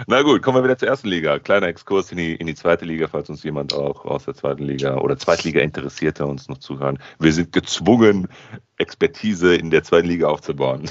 [0.06, 1.38] Na gut, kommen wir wieder zur ersten Liga.
[1.38, 4.62] Kleiner Exkurs in die, in die zweite Liga, falls uns jemand auch aus der zweiten
[4.62, 6.98] Liga oder Zweitliga-Interessierte uns noch zuhören.
[7.18, 8.28] Wir sind gezwungen,
[8.76, 10.90] Expertise in der zweiten Liga aufzubauen.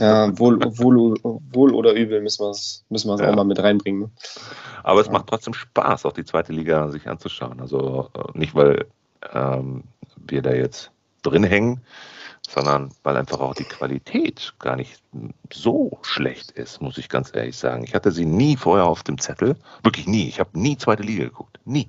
[0.00, 3.30] Ja, wohl, wohl, wohl oder übel müssen wir es müssen ja.
[3.30, 4.02] auch mal mit reinbringen.
[4.02, 4.10] Ne?
[4.82, 5.12] Aber es ja.
[5.12, 7.60] macht trotzdem Spaß, auch die zweite Liga sich anzuschauen.
[7.60, 8.86] Also äh, nicht, weil
[9.32, 9.84] ähm,
[10.16, 10.90] wir da jetzt
[11.22, 11.80] drin hängen,
[12.48, 15.02] sondern weil einfach auch die Qualität gar nicht
[15.52, 17.84] so schlecht ist, muss ich ganz ehrlich sagen.
[17.84, 20.28] Ich hatte sie nie vorher auf dem Zettel, wirklich nie.
[20.28, 21.88] Ich habe nie zweite Liga geguckt, nie.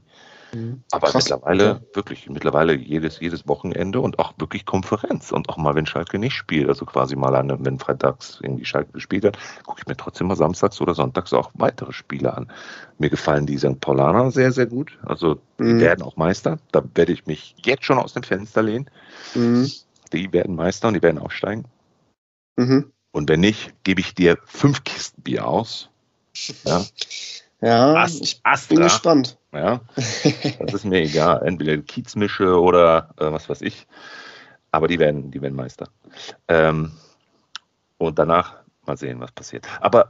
[0.53, 0.83] Mhm.
[0.91, 1.23] Aber Krass.
[1.23, 1.81] mittlerweile, ja.
[1.93, 5.31] wirklich, mittlerweile jedes, jedes Wochenende und auch wirklich Konferenz.
[5.31, 8.91] Und auch mal, wenn Schalke nicht spielt, also quasi mal an, wenn freitags irgendwie Schalke
[8.91, 12.51] gespielt hat, gucke ich mir trotzdem mal samstags oder sonntags auch weitere Spiele an.
[12.97, 13.79] Mir gefallen die St.
[13.79, 14.97] Paulaner sehr, sehr gut.
[15.05, 15.79] Also die mhm.
[15.79, 16.57] werden auch Meister.
[16.71, 18.89] Da werde ich mich jetzt schon aus dem Fenster lehnen.
[19.35, 19.69] Mhm
[20.13, 21.65] die werden Meister und die werden aufsteigen.
[22.55, 22.91] Mhm.
[23.11, 25.89] Und wenn nicht, gebe ich dir fünf Kisten Bier aus.
[26.65, 26.83] Ja,
[27.63, 29.37] ja Ast, ich Astra, bin gespannt.
[29.53, 29.81] Ja,
[30.59, 31.41] das ist mir egal.
[31.45, 33.87] Entweder Kiezmische oder äh, was weiß ich.
[34.71, 35.89] Aber die werden, die werden Meister.
[36.47, 36.91] Ähm,
[37.97, 38.55] und danach
[38.85, 39.67] mal sehen, was passiert.
[39.79, 40.09] Aber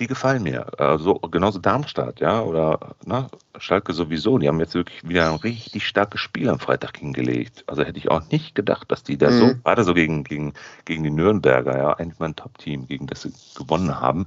[0.00, 0.66] die gefallen mir.
[0.78, 4.38] Also genauso Darmstadt, ja, oder na, ne, Schalke sowieso.
[4.38, 7.64] Die haben jetzt wirklich wieder ein richtig starkes Spiel am Freitag hingelegt.
[7.66, 9.38] Also hätte ich auch nicht gedacht, dass die da mhm.
[9.38, 10.54] so, gerade so gegen, gegen,
[10.84, 14.26] gegen die Nürnberger, ja, eigentlich mein Top-Team, gegen das sie gewonnen haben.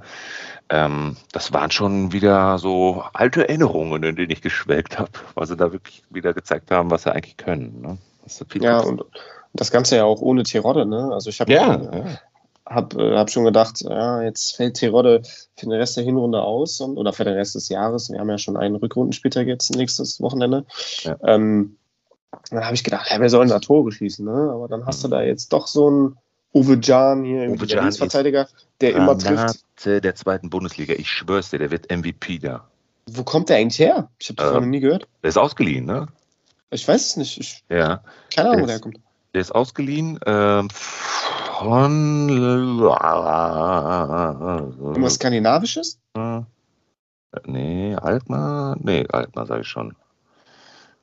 [0.69, 5.57] Ähm, das waren schon wieder so alte Erinnerungen, in denen ich geschwelgt habe, weil sie
[5.57, 7.81] da wirklich wieder gezeigt haben, was sie eigentlich können.
[7.81, 7.97] Ne?
[8.61, 9.03] ja, und
[9.53, 11.09] das Ganze ja auch ohne Tirode, ne?
[11.11, 12.19] Also ich habe ja, ja
[12.66, 15.22] habe äh, hab schon gedacht, ja, jetzt fällt Tirode
[15.55, 18.09] für den Rest der Hinrunde aus und, oder für den Rest des Jahres.
[18.12, 20.66] Wir haben ja schon einen Rückrundenspieltag jetzt nächstes Wochenende.
[21.03, 21.18] Ja.
[21.24, 21.78] Ähm,
[22.49, 24.51] dann habe ich gedacht, ja, wir sollen da Tore schießen, ne?
[24.53, 26.18] Aber dann hast du da jetzt doch so einen
[26.53, 28.47] Uwe Jan hier, Uwe der Linksverteidiger,
[28.80, 29.66] der immer trifft.
[29.86, 30.93] Der zweiten Bundesliga.
[30.93, 32.68] Ich schwör's dir, der wird MVP da.
[33.07, 34.09] Wo kommt der eigentlich her?
[34.20, 35.07] Ich habe das Ähm, noch nie gehört.
[35.24, 36.07] Der ist ausgeliehen, ne?
[36.70, 37.38] Ich weiß es nicht.
[37.39, 38.03] Ich, Ja.
[38.34, 38.99] keine Ahnung, wo Der der kommt.
[39.34, 40.68] Der ist ausgeliehen ähm,
[41.64, 42.30] von.
[44.80, 45.99] Irgendwas Skandinavisches?
[46.16, 46.41] Äh,
[47.45, 48.76] Nee, Altmar?
[48.80, 49.95] Nee, Altmar sage ich schon.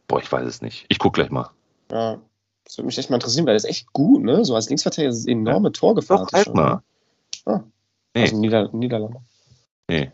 [0.06, 0.84] Boah, ich weiß es nicht.
[0.90, 1.50] Ich guck gleich mal.
[1.90, 2.18] Ja.
[2.64, 4.44] Das würde mich echt mal interessieren, weil das ist echt gut, ne?
[4.44, 6.18] So als Linksverteidiger ist es enorme Torgefahr.
[6.26, 6.82] Doch, Altmar.
[7.46, 7.60] Ah.
[8.14, 9.20] Nee, Also Nieder Niederlande.
[9.88, 10.12] nee.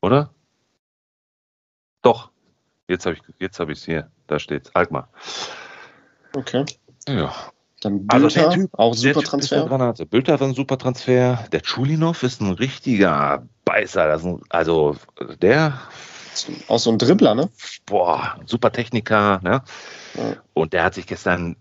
[0.00, 0.30] Oder?
[2.02, 2.30] Doch.
[2.88, 4.10] Jetzt habe ich jetzt habe ich es hier.
[4.28, 4.72] Da steht's.
[4.76, 5.08] Altmar.
[6.36, 6.64] Okay.
[7.08, 7.32] Ja.
[7.82, 9.66] Dann Also Bülter, der Typ- auch Der super eine Transfer.
[9.66, 10.06] Granate.
[10.06, 11.44] Bülter war ein super Transfer.
[11.52, 14.12] Der Chulinov ist ein richtiger Beißer.
[14.12, 14.96] Ein, also
[15.40, 15.78] der,
[16.68, 17.48] Auch so ein Dribbler, ne?
[17.86, 19.40] boah, super Techniker.
[19.42, 19.62] Ne?
[20.14, 20.36] Ja.
[20.54, 21.56] Und der hat sich gestern,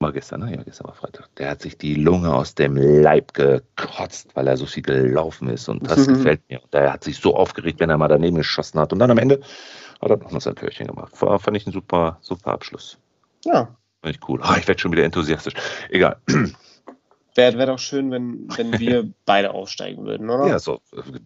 [0.00, 0.54] mal gestern, ne?
[0.54, 1.28] Ja, gestern war Freitag.
[1.36, 5.68] Der hat sich die Lunge aus dem Leib gekotzt, weil er so viel gelaufen ist.
[5.68, 6.14] Und das Mhm.
[6.14, 6.62] gefällt mir.
[6.62, 8.92] Und der hat sich so aufgeregt, wenn er mal daneben geschossen hat.
[8.92, 9.40] Und dann am Ende
[10.00, 11.12] hat er noch mal sein Türchen gemacht.
[11.22, 12.98] War, fand ich ein super, super Abschluss.
[13.44, 13.74] Ja.
[14.02, 14.40] Fand ich cool.
[14.42, 15.54] Ah, ich werde schon wieder enthusiastisch.
[15.90, 16.20] Egal.
[17.34, 20.46] Wäre wär doch schön, wenn, wenn wir beide aufsteigen würden, oder?
[20.46, 20.80] Ja, so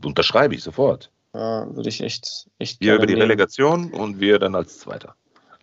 [0.05, 1.11] unterschreibe ich sofort.
[1.35, 3.23] Ja, würde ich echt, echt Wir über die nehmen.
[3.23, 5.15] Relegation und wir dann als Zweiter.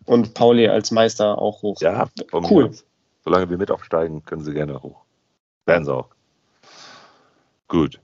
[0.06, 1.80] Und Pauli als Meister auch hoch.
[1.80, 2.68] Ja, Cool.
[2.68, 2.84] aus.
[3.22, 5.02] Solange wir mit aufsteigen, können sie gerne hoch.
[5.66, 6.08] Werden sie auch.
[7.68, 8.00] Gut.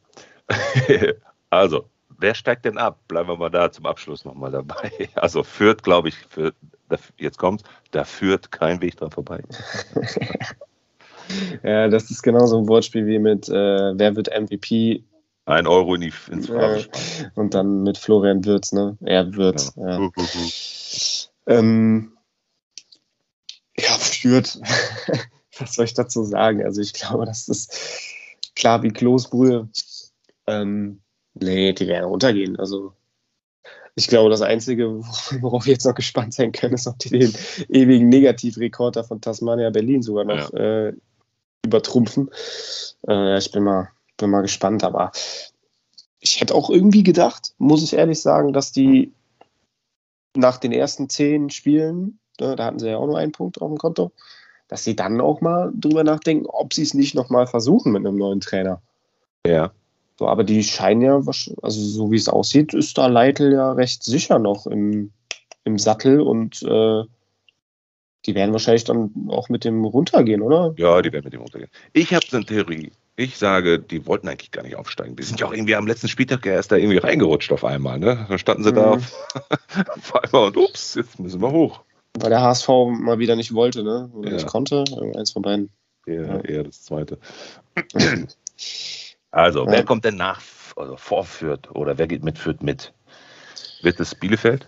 [1.50, 1.88] also,
[2.18, 2.98] wer steigt denn ab?
[3.08, 4.90] Bleiben wir mal da zum Abschluss nochmal dabei.
[5.14, 6.52] Also führt, glaube ich, für,
[7.18, 9.42] jetzt kommt, da führt kein Weg dran vorbei.
[11.64, 13.52] Ja, das ist genauso ein Wortspiel wie mit äh,
[13.98, 15.02] Wer wird MVP
[15.46, 16.54] Ein Euro in die, ins Ja.
[16.54, 17.32] Phrasenschwein.
[17.34, 18.96] und dann mit Florian Würz, ne?
[19.04, 19.72] Er Würz.
[19.76, 19.98] Ja.
[19.98, 20.10] Hu.
[21.46, 22.16] Ähm,
[23.76, 24.60] ja, führt.
[25.58, 26.62] Was soll ich dazu sagen?
[26.64, 27.76] Also ich glaube, das ist
[28.54, 29.68] klar wie Kloßbrühe.
[30.46, 31.00] Ähm,
[31.40, 32.58] nee, die werden runtergehen.
[32.58, 32.92] Also
[33.94, 35.00] ich glaube, das Einzige,
[35.40, 37.34] worauf wir jetzt noch gespannt sein können, ist, ob die den
[37.68, 40.92] ewigen Negativrekorder von Tasmania Berlin sogar noch äh,
[41.64, 42.30] übertrumpfen.
[43.08, 45.12] Äh, ich bin mal, bin mal gespannt, aber
[46.20, 49.12] ich hätte auch irgendwie gedacht, muss ich ehrlich sagen, dass die
[50.34, 53.68] nach den ersten zehn Spielen, ne, da hatten sie ja auch nur einen Punkt auf
[53.68, 54.12] dem Konto,
[54.68, 58.16] dass sie dann auch mal drüber nachdenken, ob sie es nicht nochmal versuchen mit einem
[58.16, 58.82] neuen Trainer.
[59.46, 59.72] Ja.
[60.18, 64.02] So, aber die scheinen ja, also so wie es aussieht, ist da Leitl ja recht
[64.02, 65.12] sicher noch im,
[65.64, 67.02] im Sattel und äh,
[68.24, 70.74] die werden wahrscheinlich dann auch mit dem runtergehen, oder?
[70.78, 71.70] Ja, die werden mit dem untergehen.
[71.92, 72.92] Ich habe eine Theorie.
[73.18, 75.16] Ich sage, die wollten eigentlich gar nicht aufsteigen.
[75.16, 77.98] Die sind ja auch irgendwie am letzten Spieltag ja erst da irgendwie reingerutscht auf einmal.
[77.98, 78.26] Ne?
[78.28, 78.92] Dann standen sie da Mhm.
[78.92, 79.28] auf,
[79.88, 81.82] auf einmal und ups, jetzt müssen wir hoch.
[82.18, 84.10] Weil der HSV mal wieder nicht wollte, ne?
[84.14, 84.34] Oder Ja.
[84.36, 84.84] nicht konnte.
[85.16, 85.70] Eins von beiden.
[86.06, 86.40] Eher, Ja.
[86.40, 87.18] eher das zweite.
[89.36, 89.72] Also, Ja.
[89.72, 90.40] wer kommt denn nach,
[90.76, 92.94] also vor Fürth oder wer geht mit Fürth mit?
[93.82, 94.66] Wird es Bielefeld?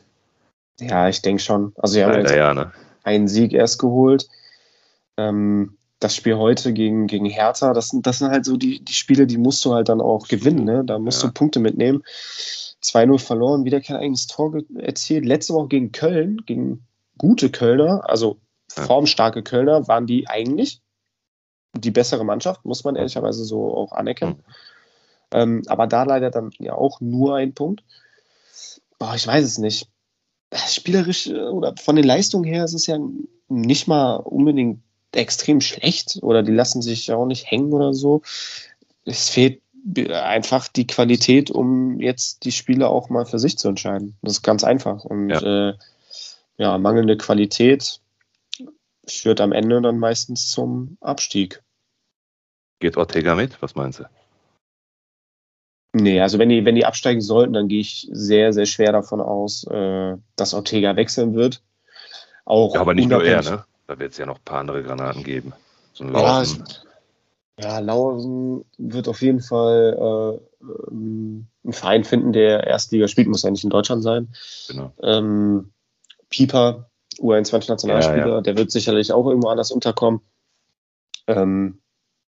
[0.79, 1.73] Ja, ich denke schon.
[1.79, 2.71] Also, sie haben jetzt ja, ne?
[3.03, 4.29] einen Sieg erst geholt.
[5.16, 8.93] Ähm, das Spiel heute gegen, gegen Hertha, das sind, das sind halt so die, die
[8.93, 10.64] Spiele, die musst du halt dann auch gewinnen.
[10.64, 10.85] Ne?
[10.85, 11.29] Da musst Ja.
[11.29, 12.03] du Punkte mitnehmen.
[12.85, 15.25] 2-0 verloren, wieder kein eigenes Tor erzielt.
[15.25, 18.39] Letzte Woche gegen Köln, gegen gute Kölner, also
[18.69, 20.83] formstarke Kölner, waren die eigentlich
[21.79, 24.43] die bessere Mannschaft, muss man ehrlicherweise so auch anerkennen.
[25.31, 27.83] Ähm, aber da leider dann ja auch nur ein Punkt.
[28.99, 29.89] Boah, ich weiß es nicht.
[30.53, 32.99] Spielerisch äh, oder von den Leistungen her ist es ja
[33.49, 38.22] nicht mal unbedingt extrem schlecht oder die lassen sich ja auch nicht hängen oder so.
[39.05, 39.62] Es fehlt
[40.11, 44.16] einfach die Qualität, um jetzt die Spiele auch mal für sich zu entscheiden.
[44.22, 45.05] Das ist ganz einfach.
[45.05, 45.74] Und ja, äh,
[46.57, 48.01] ja mangelnde Qualität
[49.07, 51.62] führt am Ende dann meistens zum Abstieg.
[52.81, 53.61] Geht Ortega mit?
[53.62, 54.05] Was meinst du?
[55.95, 59.20] Nee, also wenn die, wenn die absteigen sollten, dann gehe ich sehr, sehr schwer davon
[59.20, 61.62] aus, äh, dass Ortega wechseln wird.
[62.45, 63.64] Auch Ja, aber nicht nur er, ne?
[63.87, 65.53] Da wird es ja noch ein paar andere Granaten geben.
[65.95, 66.64] So ein Ja, Laufen.
[67.59, 73.43] Ja, Lausen wird auf jeden Fall äh, ähm, einen Verein finden, der Erstliga spielt, muss
[73.43, 74.29] ja nicht in Deutschland sein.
[74.68, 74.93] genau.
[75.03, 75.72] Ähm,
[76.29, 78.41] Pieper, U21-Nationalspieler, Ja, ja.
[78.43, 80.20] der wird sicherlich auch irgendwo anders unterkommen.
[81.26, 81.81] Ähm,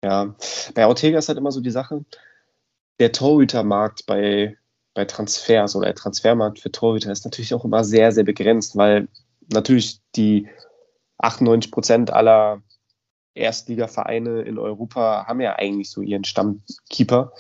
[0.03, 0.35] ja,
[0.73, 2.05] bei Ortega ist halt immer so die Sache,
[2.99, 4.57] der Torhütermarkt bei,
[4.93, 9.07] bei Transfers oder der Transfermarkt für Torhüter ist natürlich auch immer sehr, sehr begrenzt, weil
[9.51, 10.47] natürlich die
[11.17, 12.61] 98 Prozent aller
[13.33, 17.33] Erstligavereine in Europa haben ja eigentlich so ihren Stammkeeper.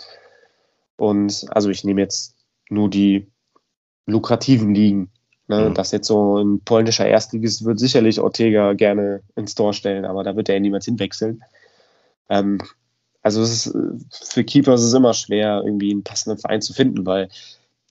[0.97, 2.35] Und also ich nehme jetzt
[2.69, 3.31] nur die
[4.05, 5.11] lukrativen Ligen.
[5.47, 5.69] Ne?
[5.69, 5.73] Mhm.
[5.73, 10.35] Das jetzt so ein polnischer Erstligist wird sicherlich Ortega gerne ins Tor stellen, aber da
[10.35, 11.43] wird er niemals hinwechseln.
[12.29, 12.59] Ähm,
[13.21, 13.75] also ist,
[14.11, 17.29] für Keeper ist es immer schwer, irgendwie einen passenden Verein zu finden, weil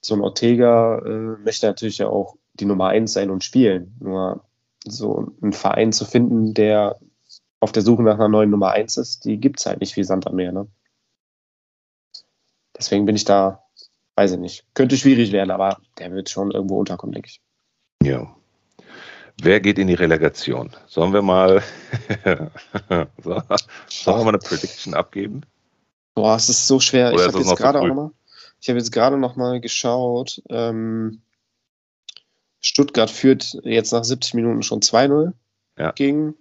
[0.01, 3.95] so ein Ortega äh, möchte natürlich ja auch die Nummer eins sein und spielen.
[4.01, 4.45] Nur
[4.87, 6.99] so einen Verein zu finden, der
[7.61, 10.05] auf der Suche nach einer neuen Nummer eins ist, die gibt es halt nicht wie
[10.05, 10.53] Sand am Meer.
[10.53, 10.69] Ne?
[12.77, 13.65] Deswegen bin ich da,
[14.15, 14.65] weiß ich nicht.
[14.75, 17.43] Könnte schwierig werden, aber der wird schon irgendwo unterkommen, denke ich.
[18.03, 18.38] Ja.
[19.41, 20.71] Wer geht in die Relegation?
[20.87, 21.63] Sollen wir mal,
[23.23, 25.43] sollen wir mal eine Prediction abgeben?
[26.15, 27.13] Boah, es ist so schwer.
[27.13, 28.11] Oder ich habe jetzt gerade auch nochmal,
[28.61, 30.43] ich habe jetzt gerade noch mal geschaut.
[30.49, 31.23] Ähm,
[32.61, 35.33] Stuttgart führt jetzt nach 70 Minuten schon 2-0
[35.79, 35.93] ja.
[35.93, 36.35] gegen,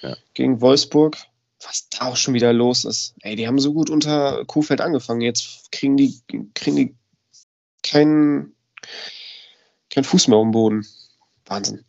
[0.00, 0.16] ja.
[0.34, 1.16] gegen Wolfsburg.
[1.64, 3.14] Was da auch schon wieder los ist.
[3.20, 5.20] Ey, die haben so gut unter Kuhfeld angefangen.
[5.20, 6.20] Jetzt kriegen die,
[6.54, 6.96] kriegen die
[7.84, 8.56] keinen
[9.90, 10.86] kein Fuß mehr um den Boden.
[11.46, 11.84] Wahnsinn.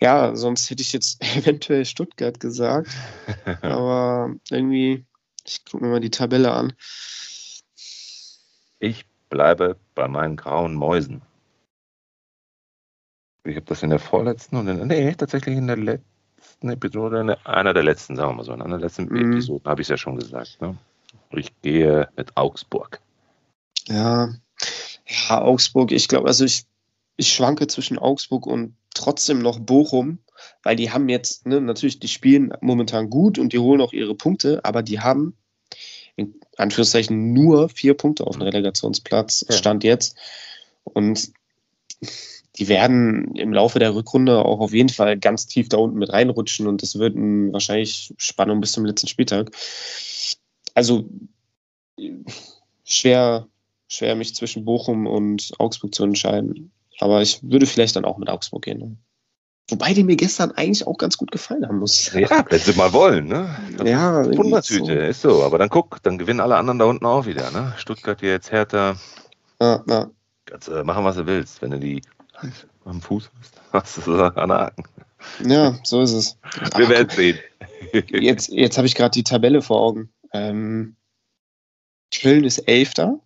[0.00, 2.90] Ja, sonst hätte ich jetzt eventuell Stuttgart gesagt.
[3.62, 5.04] aber irgendwie,
[5.44, 6.72] ich gucke mir mal die Tabelle an.
[8.78, 11.22] Ich bleibe bei meinen grauen Mäusen.
[13.44, 17.30] Ich habe das in der vorletzten und in, nee, tatsächlich in der letzten Episode, in
[17.30, 19.32] einer der letzten, sagen wir mal so, in einer der letzten mhm.
[19.32, 20.60] Episoden habe ich es ja schon gesagt.
[20.60, 20.76] Ne?
[21.30, 23.00] Ich gehe mit Augsburg.
[23.86, 24.34] Ja,
[25.06, 26.64] ja, Augsburg, ich glaube, also ich,
[27.16, 30.18] ich schwanke zwischen Augsburg und trotzdem noch Bochum,
[30.62, 34.14] weil die haben jetzt, ne, natürlich, die spielen momentan gut und die holen auch ihre
[34.14, 35.36] Punkte, aber die haben
[36.16, 39.56] in Anführungszeichen nur vier Punkte auf dem Relegationsplatz, ja.
[39.56, 40.16] Stand jetzt.
[40.82, 41.32] Und
[42.56, 46.12] die werden im Laufe der Rückrunde auch auf jeden Fall ganz tief da unten mit
[46.12, 49.52] reinrutschen und es wird ein, wahrscheinlich Spannung bis zum letzten Spieltag.
[50.74, 51.08] Also
[52.84, 53.46] schwer,
[53.86, 56.72] schwer mich zwischen Bochum und Augsburg zu entscheiden.
[57.00, 58.78] Aber ich würde vielleicht dann auch mit Augsburg gehen.
[58.78, 58.96] Ne?
[59.70, 62.12] Wobei die mir gestern eigentlich auch ganz gut gefallen haben muss.
[62.14, 63.54] Ja, wenn sie mal wollen, ne?
[63.84, 64.92] Ja, Wundertüte, so.
[64.92, 65.42] ist so.
[65.42, 67.74] Aber dann guck, dann gewinnen alle anderen da unten auch wieder, ne?
[67.76, 68.96] Stuttgart jetzt härter.
[69.60, 70.10] Ja, ja.
[70.46, 71.60] Kannst äh, machen, was du willst.
[71.60, 72.00] Wenn du die
[72.84, 74.84] am Fuß hast, hast du sie an Haken.
[75.44, 76.38] Ja, so ist es.
[76.74, 77.38] Wir Ach, werden sehen.
[78.08, 80.10] jetzt jetzt habe ich gerade die Tabelle vor Augen.
[80.32, 80.96] Ähm,
[82.14, 83.20] Köln ist Elfter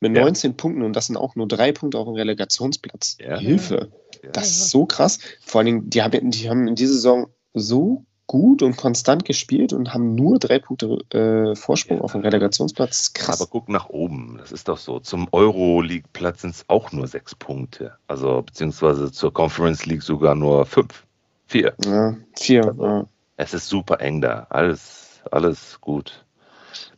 [0.00, 0.22] mit ja.
[0.22, 3.18] 19 Punkten und das sind auch nur drei Punkte auf dem Relegationsplatz.
[3.20, 3.38] Ja.
[3.38, 3.90] Hilfe.
[4.22, 4.30] Ja.
[4.30, 5.18] Das ist so krass.
[5.40, 9.72] Vor allen Dingen, die haben, die haben in dieser Saison so gut und konstant gespielt
[9.72, 12.04] und haben nur drei Punkte äh, Vorsprung ja.
[12.04, 13.12] auf dem Relegationsplatz.
[13.12, 13.40] Krass.
[13.40, 15.00] Aber guck nach oben, das ist doch so.
[15.00, 17.96] Zum Euro-League-Platz sind es auch nur sechs Punkte.
[18.06, 21.06] Also beziehungsweise zur Conference League sogar nur fünf.
[21.46, 21.74] Vier.
[21.84, 22.66] Ja, vier.
[22.66, 23.06] Also, ja.
[23.36, 24.46] Es ist super eng da.
[24.50, 26.24] Alles, alles gut.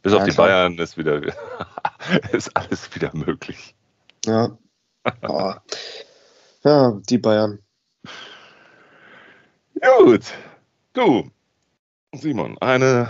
[0.02, 0.48] Bis ja, auf die klar.
[0.48, 1.20] Bayern ist wieder
[2.32, 3.74] ist alles wieder möglich.
[4.24, 4.56] Ja.
[5.22, 5.52] Oh.
[6.64, 7.58] Ja, die Bayern.
[9.80, 10.32] Gut.
[10.92, 11.30] Du,
[12.12, 13.08] Simon, eine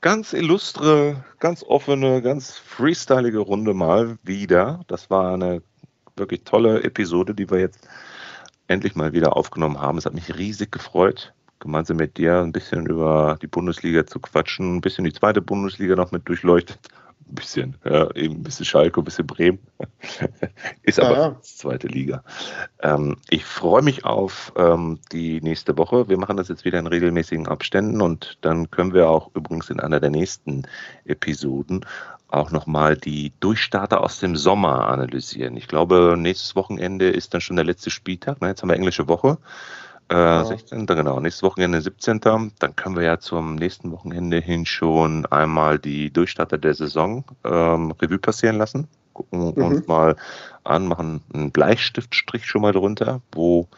[0.00, 4.80] ganz illustre, ganz offene, ganz freestylige Runde mal wieder.
[4.86, 5.62] Das war eine
[6.16, 7.88] wirklich tolle Episode, die wir jetzt
[8.68, 9.98] endlich mal wieder aufgenommen haben.
[9.98, 14.76] Es hat mich riesig gefreut gemeinsam mit dir ein bisschen über die Bundesliga zu quatschen,
[14.76, 16.78] ein bisschen die zweite Bundesliga noch mit durchleuchtet.
[17.28, 19.58] Ein bisschen, ja, eben ein bisschen Schalke, ein bisschen Bremen.
[20.82, 22.24] Ist aber ja, zweite Liga.
[22.80, 26.08] Ähm, ich freue mich auf ähm, die nächste Woche.
[26.08, 29.78] Wir machen das jetzt wieder in regelmäßigen Abständen und dann können wir auch übrigens in
[29.78, 30.62] einer der nächsten
[31.04, 31.84] Episoden
[32.28, 35.56] auch nochmal die Durchstarter aus dem Sommer analysieren.
[35.56, 38.38] Ich glaube, nächstes Wochenende ist dann schon der letzte Spieltag.
[38.40, 39.38] Na, jetzt haben wir englische Woche.
[40.08, 40.86] Äh, 16.
[40.86, 42.20] genau, nächstes Wochenende 17.
[42.20, 47.90] Dann können wir ja zum nächsten Wochenende hin schon einmal die Durchstarter der Saison ähm,
[47.92, 48.88] Revue passieren lassen.
[49.12, 49.62] Gucken mhm.
[49.62, 50.16] uns mal
[50.64, 53.20] an, machen einen Bleistiftstrich schon mal drunter.
[53.32, 53.68] Wo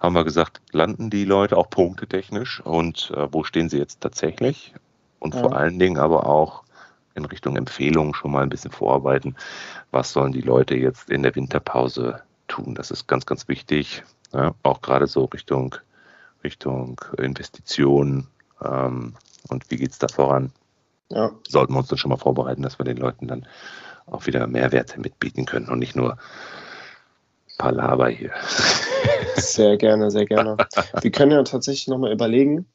[0.00, 4.74] haben wir gesagt, landen die Leute auch punktetechnisch und äh, wo stehen sie jetzt tatsächlich?
[5.20, 5.40] Und ja.
[5.40, 6.64] vor allen Dingen aber auch
[7.14, 9.36] in Richtung Empfehlungen schon mal ein bisschen vorarbeiten.
[9.90, 12.74] Was sollen die Leute jetzt in der Winterpause tun?
[12.74, 14.02] Das ist ganz, ganz wichtig.
[14.32, 15.74] Ja, auch gerade so Richtung,
[16.44, 18.28] Richtung Investitionen
[18.62, 19.14] ähm,
[19.48, 20.52] und wie geht es da voran.
[21.08, 21.32] Ja.
[21.48, 23.46] Sollten wir uns dann schon mal vorbereiten, dass wir den Leuten dann
[24.06, 26.18] auch wieder Mehrwerte mitbieten können und nicht nur
[27.58, 28.32] Palaver hier.
[29.36, 30.56] Sehr gerne, sehr gerne.
[31.00, 32.66] Wir können ja tatsächlich nochmal überlegen,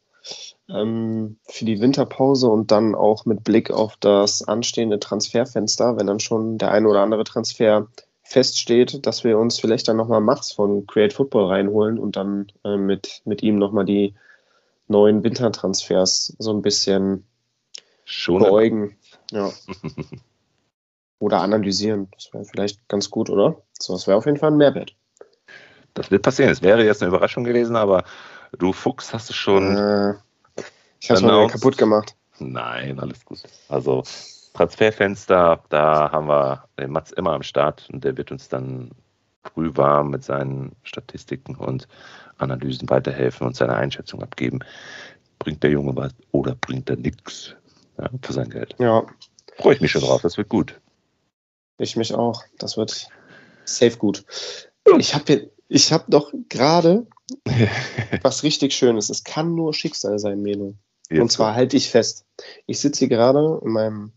[0.69, 6.19] ähm, für die Winterpause und dann auch mit Blick auf das anstehende Transferfenster, wenn dann
[6.19, 7.87] schon der ein oder andere Transfer
[8.26, 12.76] feststeht, dass wir uns vielleicht dann nochmal Max von Create Football reinholen und dann äh,
[12.76, 14.15] mit, mit ihm nochmal die
[14.88, 17.26] neuen Wintertransfers so ein bisschen
[18.03, 18.97] Schon beäugen.
[19.32, 19.51] Ja.
[21.19, 22.07] oder analysieren.
[22.13, 23.61] Das wäre vielleicht ganz gut, oder?
[23.80, 24.95] So, das wäre auf jeden Fall ein Mehrwert.
[25.93, 26.51] Das wird passieren.
[26.51, 28.03] Es wäre jetzt eine Überraschung gewesen, aber
[28.57, 29.78] du Fuchs hast es schon.
[29.78, 30.13] Äh,
[30.99, 32.15] ich habe es mal kaputt gemacht.
[32.39, 33.43] Nein, alles gut.
[33.69, 34.03] Also
[34.55, 38.91] Transferfenster, da haben wir den Mats immer am Start und der wird uns dann
[39.43, 41.87] früh warm mit seinen Statistiken und
[42.37, 44.59] Analysen weiterhelfen und seine Einschätzung abgeben.
[45.39, 47.53] Bringt der Junge was oder bringt er nichts
[47.97, 48.75] ja, für sein Geld?
[48.79, 49.05] Ja.
[49.57, 50.79] Freue ich mich schon drauf, das wird gut.
[51.77, 52.43] Ich mich auch.
[52.57, 53.09] Das wird
[53.65, 54.23] safe gut.
[54.97, 57.05] Ich habe ich hab doch gerade
[58.21, 59.09] was richtig Schönes.
[59.09, 60.75] Es kann nur Schicksal sein, Melo.
[61.09, 61.21] Jetzt.
[61.21, 62.25] Und zwar halte ich fest.
[62.65, 64.13] Ich sitze hier gerade in meinem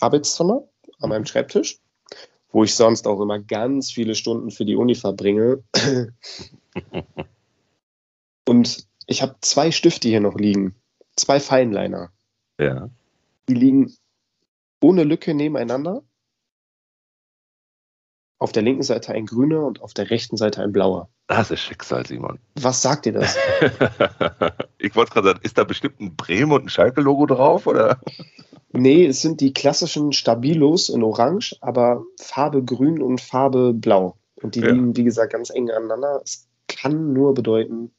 [0.00, 0.68] Arbeitszimmer,
[1.00, 1.78] an meinem Schreibtisch,
[2.52, 5.62] wo ich sonst auch immer ganz viele Stunden für die Uni verbringe.
[8.48, 10.74] Und ich habe zwei Stifte hier noch liegen.
[11.16, 12.10] Zwei Feinliner.
[12.58, 12.90] Ja.
[13.48, 13.94] Die liegen
[14.80, 16.02] ohne Lücke nebeneinander.
[18.40, 21.10] Auf der linken Seite ein grüner und auf der rechten Seite ein blauer.
[21.26, 22.38] Das ist Schicksal, Simon.
[22.58, 23.36] Was sagt dir das?
[24.78, 28.00] ich wollte gerade sagen, ist da bestimmt ein Bremen und ein Schalke-Logo drauf, oder?
[28.72, 34.16] Nee, es sind die klassischen Stabilos in Orange, aber Farbe grün und Farbe blau.
[34.36, 34.70] Und die ja.
[34.70, 36.22] liegen, wie gesagt, ganz eng aneinander.
[36.24, 37.92] Es kann nur bedeuten,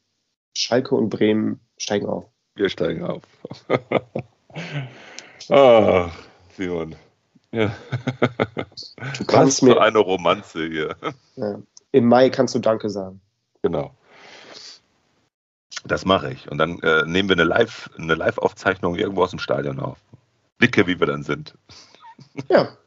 [0.56, 2.26] Schalke und Bremen steigen auf.
[2.56, 3.22] Wir steigen auf.
[5.50, 6.10] ah,
[6.58, 6.96] Simon.
[7.52, 7.76] Ja.
[9.18, 10.96] Du kannst Was mir eine Romanze hier.
[11.36, 11.60] Ja.
[11.92, 13.22] Im Mai kannst du Danke sagen.
[13.62, 13.94] Genau.
[15.86, 16.50] Das mache ich.
[16.50, 19.98] Und dann äh, nehmen wir eine Live, eine Live-Aufzeichnung irgendwo aus dem Stadion auf.
[20.58, 21.56] Blicke, wie wir dann sind.
[22.50, 22.78] Ja.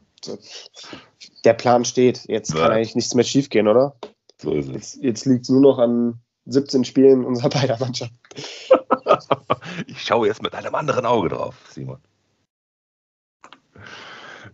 [1.45, 2.25] Der Plan steht.
[2.29, 2.61] Jetzt ja.
[2.61, 3.97] kann eigentlich nichts mehr schiefgehen, oder?
[4.41, 4.75] So ist es.
[4.75, 8.12] Jetzt, jetzt liegt es nur noch an 17 Spielen unserer beider Mannschaft.
[9.87, 11.99] ich schaue jetzt mit einem anderen Auge drauf, Simon.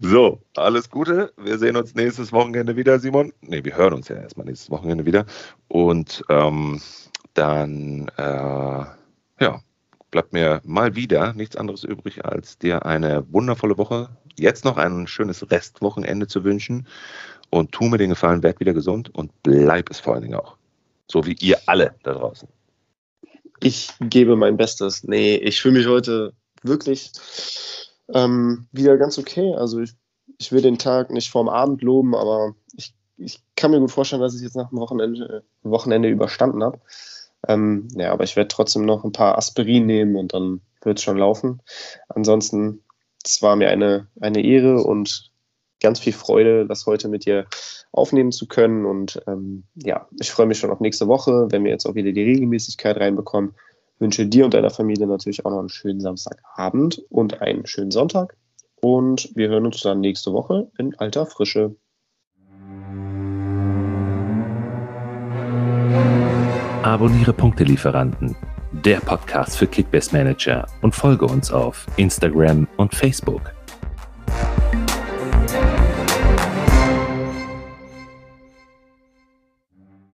[0.03, 1.31] So, alles Gute.
[1.37, 3.35] Wir sehen uns nächstes Wochenende wieder, Simon.
[3.43, 5.27] Ne, wir hören uns ja erstmal nächstes Wochenende wieder.
[5.69, 6.81] Und ähm,
[7.35, 9.61] dann, äh, ja,
[10.11, 15.07] bleibt mir mal wieder nichts anderes übrig, als dir eine wundervolle Woche, jetzt noch ein
[15.07, 16.87] schönes Restwochenende zu wünschen.
[17.51, 20.57] Und tu mir den Gefallen, werd wieder gesund und bleib es vor allen Dingen auch.
[21.11, 22.49] So wie ihr alle da draußen.
[23.61, 25.05] Ich gebe mein Bestes.
[25.05, 26.33] Nee, ich fühle mich heute
[26.63, 27.13] wirklich
[28.15, 29.55] ähm, wieder ganz okay.
[29.55, 29.95] Also ich,
[30.39, 34.23] ich will den Tag nicht vorm Abend loben, aber ich, ich kann mir gut vorstellen,
[34.23, 36.81] dass ich jetzt nach dem Wochenende, Wochenende überstanden habe.
[37.49, 41.05] Ähm, ja, aber ich werde trotzdem noch ein paar Aspirin nehmen und dann wird es
[41.05, 41.61] schon laufen.
[42.09, 42.83] Ansonsten,
[43.25, 45.31] es war mir eine, eine Ehre und
[45.81, 47.47] ganz viel Freude, das heute mit dir
[47.93, 48.85] aufnehmen zu können.
[48.85, 52.13] Und ähm, ja, ich freue mich schon auf nächste Woche, wenn wir jetzt auch wieder
[52.13, 53.55] die Regelmäßigkeit reinbekommen
[54.01, 58.37] wünsche dir und deiner Familie natürlich auch noch einen schönen Samstagabend und einen schönen Sonntag.
[58.81, 61.77] Und wir hören uns dann nächste Woche in alter Frische.
[66.83, 68.35] Abonniere Punktelieferanten,
[68.73, 73.60] der Podcast für Kickbase Manager und folge uns auf Instagram und Facebook.